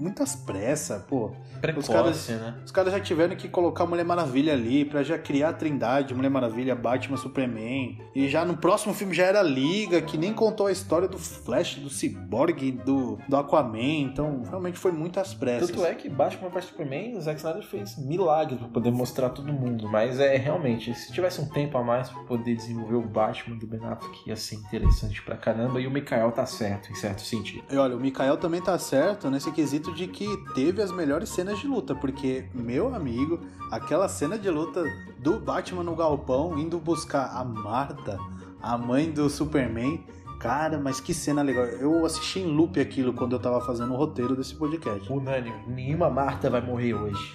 [0.00, 1.32] muitas pressas, pô.
[1.60, 2.54] Precoce, os caras, né?
[2.64, 6.30] Os caras já tiveram que colocar Mulher Maravilha ali pra já criar a trindade, Mulher
[6.30, 7.98] Maravilha, Batman, Superman.
[8.14, 11.76] E já no próximo filme já era Liga, que nem contou a história do Flash,
[11.76, 14.00] do Cyborg, do, do Aquaman.
[14.00, 15.70] Então, realmente foi muitas pressas.
[15.70, 19.52] Tanto é que Batman vs Superman, o Zack Snyder fez milagres pra poder mostrar todo
[19.52, 19.88] mundo.
[19.88, 23.66] Mas é realmente, se tivesse um tempo a mais pra poder desenvolver o Batman do
[23.66, 25.80] Ben Affleck, ia ser interessante pra caramba.
[25.80, 27.64] E o Mikael tá certo, em certo sentido.
[27.70, 31.58] E olha, o Mikael também tá certo nesse quesito de que teve as melhores cenas
[31.58, 34.84] de luta, porque, meu amigo, aquela cena de luta
[35.18, 38.18] do Batman no galpão indo buscar a Marta,
[38.60, 40.04] a mãe do Superman.
[40.38, 41.64] Cara, mas que cena legal.
[41.64, 45.12] Eu assisti em loop aquilo quando eu tava fazendo o roteiro desse podcast.
[45.12, 47.34] Unânime, nenhuma Marta vai morrer hoje.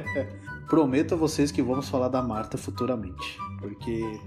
[0.68, 4.20] Prometo a vocês que vamos falar da Marta futuramente, porque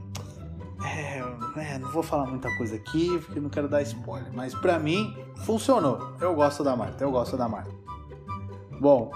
[0.84, 1.24] é,
[1.58, 4.32] é, não vou falar muita coisa aqui, porque não quero dar spoiler.
[4.34, 5.16] Mas para mim,
[5.46, 6.16] funcionou.
[6.20, 7.72] Eu gosto da Marta, eu gosto da Marta.
[8.80, 9.12] Bom,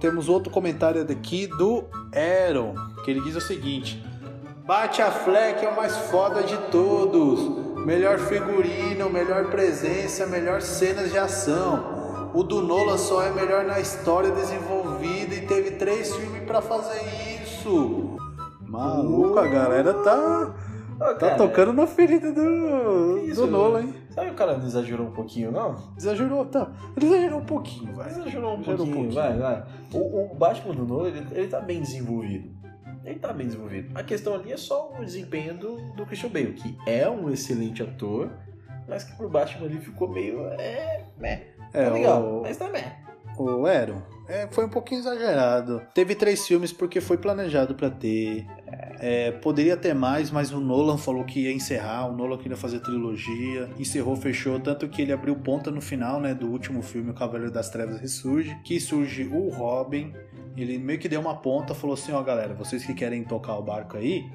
[0.00, 1.84] temos outro comentário daqui do
[2.14, 4.02] Aaron, que ele diz o seguinte:
[4.64, 7.84] Bate a Fleck é o mais foda de todos.
[7.84, 12.30] Melhor figurino, melhor presença, melhor cenas de ação.
[12.32, 17.02] O do Nola só é melhor na história desenvolvida e teve três filmes para fazer
[17.42, 18.16] isso.
[18.60, 20.54] Maluco, a galera tá
[21.00, 23.94] Ô, tá tocando na ferida do, Isso, do Nolan, hein?
[24.10, 25.76] Sabe o cara não exagerou um pouquinho, não?
[25.96, 26.70] Exagerou, tá.
[26.96, 28.08] Ele exagerou um pouquinho, vai.
[28.08, 29.64] Exagerou um, exagerou pouquinho, um pouquinho, vai, vai.
[29.92, 32.50] O, o Batman do Nolan, ele, ele tá bem desenvolvido.
[33.04, 33.98] Ele tá bem desenvolvido.
[33.98, 37.82] A questão ali é só o desempenho do, do Christian Bale, que é um excelente
[37.82, 38.30] ator,
[38.88, 40.46] mas que pro Batman ali ficou meio.
[40.58, 41.04] É.
[41.18, 41.42] Né.
[41.72, 42.42] É, tá legal, o...
[42.42, 42.96] mas tá meh.
[43.38, 45.82] O Aaron, é, foi um pouquinho exagerado.
[45.94, 48.46] Teve três filmes porque foi planejado para ter.
[48.98, 52.08] É, poderia ter mais, mas o Nolan falou que ia encerrar.
[52.08, 53.68] O Nolan queria fazer trilogia.
[53.78, 54.60] Encerrou, fechou.
[54.60, 58.00] Tanto que ele abriu ponta no final né, do último filme, O Cavaleiro das Trevas
[58.00, 58.56] Ressurge.
[58.64, 60.12] Que surge o Robin.
[60.56, 63.62] Ele meio que deu uma ponta, falou assim: Ó, galera, vocês que querem tocar o
[63.62, 64.30] barco aí,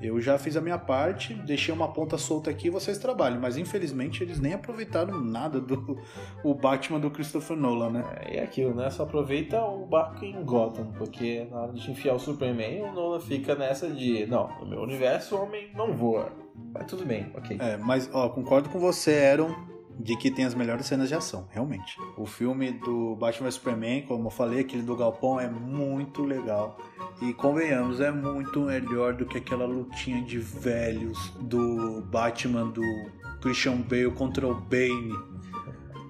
[0.00, 3.40] eu já fiz a minha parte, deixei uma ponta solta aqui e vocês trabalham.
[3.40, 5.98] Mas infelizmente eles nem aproveitaram nada do
[6.44, 8.04] o Batman do Christopher Nolan, né?
[8.20, 8.90] É, é aquilo, né?
[8.90, 13.20] Só aproveita o barco em Gotham, porque na hora de enfiar o Superman, o Nolan
[13.20, 16.32] fica nessa de: não, no meu universo o homem não voa.
[16.72, 17.56] Mas tudo bem, ok.
[17.60, 19.69] É, mas ó, concordo com você, Aaron
[20.02, 21.96] de que tem as melhores cenas de ação, realmente.
[22.16, 26.78] O filme do Batman Superman, como eu falei, aquele do Galpão é muito legal.
[27.20, 32.82] E convenhamos, é muito melhor do que aquela lutinha de velhos do Batman do
[33.40, 35.14] Christian Bale contra o Bane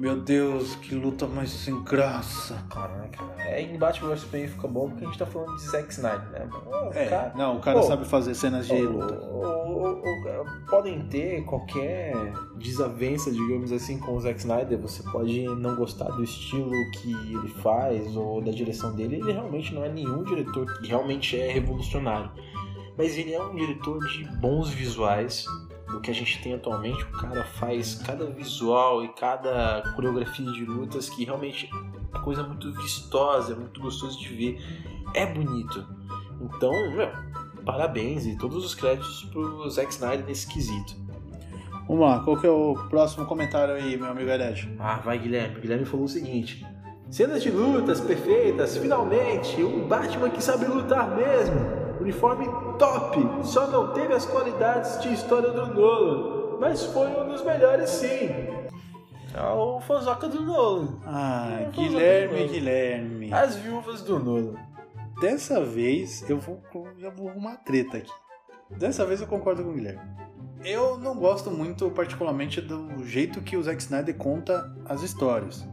[0.01, 2.55] meu Deus, que luta mais sem graça.
[2.71, 3.23] Caraca.
[3.39, 6.31] É, em Batman vs Superman fica bom porque a gente tá falando de Zack Snyder,
[6.31, 6.49] né?
[6.95, 7.33] é, cara...
[7.37, 9.21] não, o cara Pô, sabe fazer cenas de luta.
[10.71, 12.15] podem ter qualquer
[12.57, 14.79] desavença, digamos assim, com o Zack Snyder.
[14.79, 19.17] Você pode não gostar do estilo que ele faz ou da direção dele.
[19.17, 22.31] Ele realmente não é nenhum diretor que realmente é revolucionário.
[22.97, 25.45] Mas ele é um diretor de bons visuais,
[25.91, 30.65] do que a gente tem atualmente, o cara faz cada visual e cada coreografia de
[30.65, 31.69] lutas que realmente
[32.15, 34.59] é coisa muito vistosa, é muito gostoso de ver,
[35.15, 35.87] é bonito.
[36.41, 37.11] Então, meu,
[37.65, 40.95] parabéns e todos os créditos pro Zack Snyder nesse quesito.
[41.87, 44.77] Vamos lá, qual que é o próximo comentário aí, meu amigo Hered?
[44.79, 45.59] Ah, vai Guilherme.
[45.59, 46.65] O Guilherme falou o seguinte:
[47.11, 51.80] Cenas de lutas perfeitas, finalmente, um Batman que sabe lutar mesmo.
[52.01, 52.47] Uniforme
[52.79, 57.91] top, só não teve as qualidades de história do Nolan, mas foi um dos melhores
[57.91, 58.31] sim.
[59.35, 60.99] É o fanzoca do Nolan.
[61.07, 62.53] Ah, é Guilherme, Nolan.
[62.53, 63.33] Guilherme.
[63.33, 64.55] As viúvas do Nolan.
[65.21, 66.63] Dessa vez eu vou,
[66.99, 68.11] já vou arrumar treta aqui.
[68.71, 70.01] Dessa vez eu concordo com o Guilherme.
[70.65, 75.67] Eu não gosto muito, particularmente, do jeito que o Zack Snyder conta as histórias.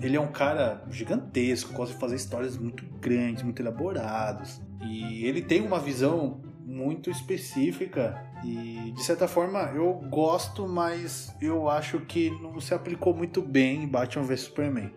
[0.00, 4.60] ele é um cara gigantesco, gosta de fazer histórias muito grandes, muito elaboradas.
[4.82, 11.68] E ele tem uma visão muito específica e de certa forma eu gosto, mas eu
[11.68, 14.90] acho que não se aplicou muito bem em Batman vs Superman.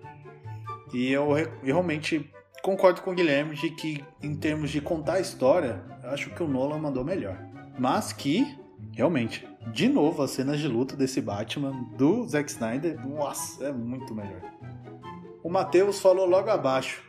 [0.94, 1.30] E eu
[1.64, 2.32] realmente
[2.62, 6.48] concordo com o Guilherme de que em termos de contar a história, acho que o
[6.48, 7.38] Nolan mandou melhor.
[7.78, 8.58] Mas que
[8.92, 14.14] realmente, de novo as cenas de luta desse Batman do Zack Snyder, nossa, é muito
[14.14, 14.42] melhor.
[15.44, 17.04] O Matheus falou logo abaixo.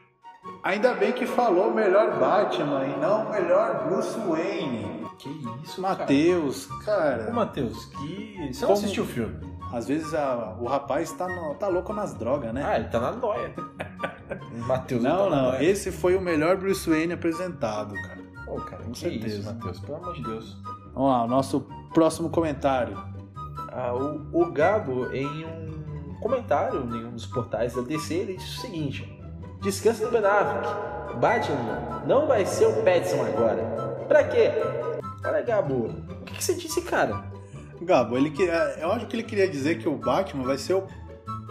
[0.62, 5.04] Ainda bem que falou melhor Batman e não melhor Bruce Wayne.
[5.18, 5.28] Que
[5.62, 7.28] isso, Matheus, cara.
[7.30, 8.50] Ô, Matheus, que.
[8.52, 9.54] Você não assistiu o filme?
[9.72, 12.64] Às vezes a- o rapaz tá, no- tá louco nas drogas, né?
[12.64, 13.52] Ah, ele tá na noia.
[14.66, 15.42] Matheus não, tá não.
[15.52, 15.62] noia.
[15.64, 18.20] Esse foi o melhor Bruce Wayne apresentado, cara.
[18.44, 19.38] Pô, cara, Com certeza.
[19.40, 19.80] isso, Matheus?
[19.80, 20.56] Pelo amor de Deus.
[20.94, 21.60] Vamos lá, o nosso
[21.92, 22.96] próximo comentário.
[23.72, 28.58] Ah, o, o Gabo, em um comentário em um dos portais da DC, ele disse
[28.58, 29.13] o seguinte:
[29.64, 31.18] Descansa do Ben Affleck.
[31.18, 33.62] Batman não vai ser o Pattinson agora.
[34.06, 34.50] Pra quê?
[35.24, 37.24] Olha, Gabo, o que, que você disse, cara?
[37.80, 40.74] Gabo, ele que, é, eu acho que ele queria dizer que o Batman vai ser
[40.74, 40.86] o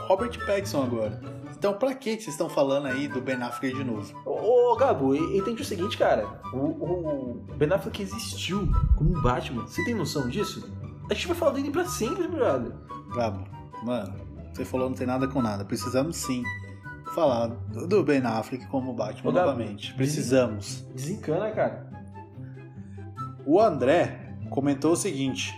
[0.02, 1.20] Robert Pattinson agora.
[1.58, 4.14] Então, pra que vocês estão falando aí do Ben Affleck de novo?
[4.28, 6.28] Ô, ô, Gabo, entende o seguinte, cara.
[6.54, 9.66] O, o Ben Affleck existiu como Batman.
[9.66, 10.72] Você tem noção disso?
[11.10, 12.74] A gente vai falar dele pra sempre, brother.
[13.16, 13.44] Gabo,
[13.82, 14.14] mano,
[14.54, 15.66] você falou não tem nada com nada.
[15.66, 16.44] Precisamos sim
[17.14, 19.94] falar do Ben Affleck como Batman novamente.
[19.94, 20.86] Precisamos.
[20.94, 21.88] Desencana, cara.
[23.46, 25.54] O André comentou o seguinte: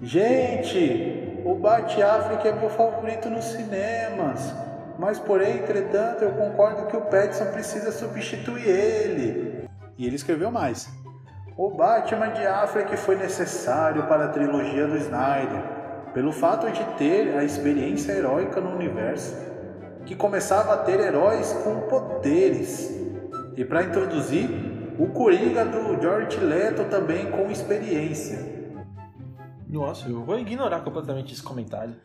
[0.00, 4.54] Gente, o Bat Affleck é meu favorito nos cinemas.
[4.98, 9.68] Mas, porém, entretanto, eu concordo que o Pattinson precisa substituir ele.
[9.96, 10.88] E ele escreveu mais.
[11.56, 15.62] O Batman de Affleck foi necessário para a trilogia do Snyder,
[16.14, 19.34] pelo fato de ter a experiência heróica no universo,
[20.04, 22.90] que começava a ter heróis com poderes.
[23.56, 24.48] E para introduzir
[24.98, 28.38] o Coringa do George Leto também com experiência.
[29.68, 31.96] Nossa, eu vou ignorar completamente esse comentário.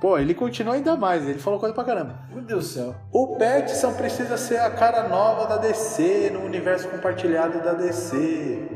[0.00, 2.20] Pô, ele continua ainda mais, ele falou coisa pra caramba.
[2.32, 2.94] Meu Deus do céu.
[3.12, 8.66] O Pattinson precisa ser a cara nova da DC, no universo compartilhado da DC,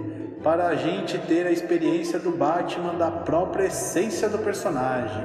[0.43, 5.25] para a gente ter a experiência do Batman da própria essência do personagem,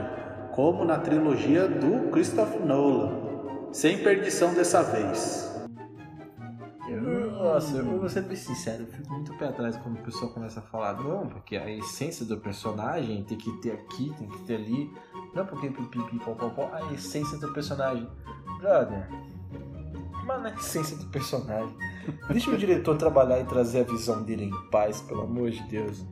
[0.54, 3.28] como na trilogia do Christopher Nolan,
[3.72, 5.49] sem perdição dessa vez.
[7.39, 10.59] Nossa, eu vou ser bem sincero, eu fico muito pé atrás quando o pessoal começa
[10.59, 14.55] a falar, não, porque a essência do personagem tem que ter aqui, tem que ter
[14.55, 14.91] ali,
[15.34, 18.09] não porque pipipi, pó, a essência do personagem.
[18.59, 19.07] Brother,
[20.26, 21.76] mas na essência do personagem.
[22.30, 26.05] Deixa o diretor trabalhar e trazer a visão dele em paz, pelo amor de Deus.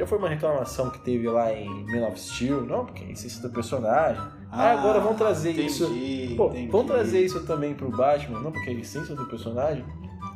[0.00, 3.46] Já foi uma reclamação que teve lá em Men of Steel, não, porque a essência
[3.46, 4.22] do personagem.
[4.50, 5.84] Ah, agora vão trazer isso.
[5.84, 6.68] entendi, Pô, entendi.
[6.70, 8.50] vamos trazer isso também pro Batman, não?
[8.50, 9.84] Porque a essência do personagem.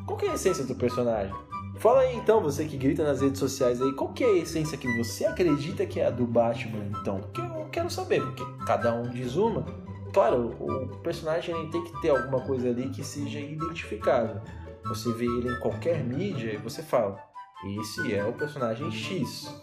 [0.07, 1.35] Qual que é a essência do personagem?
[1.77, 4.77] Fala aí então, você que grita nas redes sociais aí, qual que é a essência
[4.77, 7.21] que você acredita que é a do Batman, então?
[7.21, 9.65] Porque eu quero saber, porque cada um diz uma.
[10.13, 14.43] Claro, o personagem tem que ter alguma coisa ali que seja identificável.
[14.85, 17.19] Você vê ele em qualquer mídia e você fala,
[17.67, 19.55] esse é o personagem X.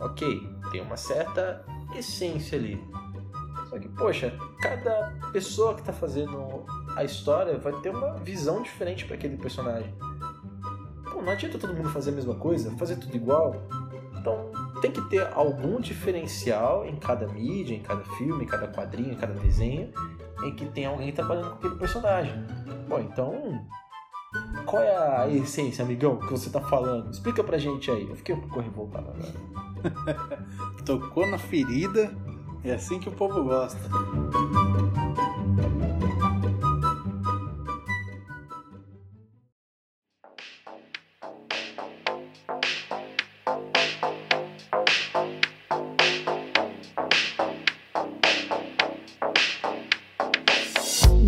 [0.00, 1.64] Ok, tem uma certa
[1.94, 2.82] essência ali.
[3.68, 6.64] Só que, poxa, cada pessoa que tá fazendo
[6.96, 9.94] a história vai ter uma visão diferente para aquele personagem.
[11.12, 13.54] Pô, não adianta todo mundo fazer a mesma coisa, fazer tudo igual.
[14.16, 19.12] Então tem que ter algum diferencial em cada mídia, em cada filme, em cada quadrinho,
[19.12, 19.92] em cada desenho,
[20.44, 22.34] em que tem alguém trabalhando com aquele personagem.
[22.88, 23.66] Bom, então.
[24.66, 27.10] Qual é a essência, amigão, que você tá falando?
[27.10, 28.06] Explica pra gente aí.
[28.06, 30.46] Eu fiquei um pouco revoltado agora.
[30.84, 32.14] Tocou na ferida,
[32.62, 33.80] é assim que o povo gosta.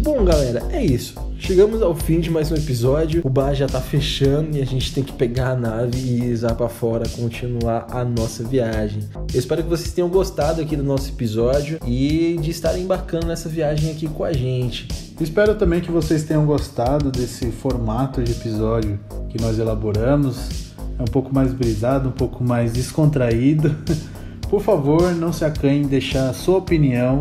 [0.02, 1.29] Bom, galera, é isso.
[1.50, 3.22] Chegamos ao fim de mais um episódio.
[3.24, 6.54] O bar já tá fechando e a gente tem que pegar a nave e ir
[6.54, 9.02] para fora, continuar a nossa viagem.
[9.34, 13.48] Eu espero que vocês tenham gostado aqui do nosso episódio e de estarem embarcando nessa
[13.48, 14.86] viagem aqui com a gente.
[15.20, 20.70] Espero também que vocês tenham gostado desse formato de episódio que nós elaboramos.
[21.00, 23.74] É um pouco mais brisado, um pouco mais descontraído.
[24.48, 27.20] Por favor, não se acanhe em deixar a sua opinião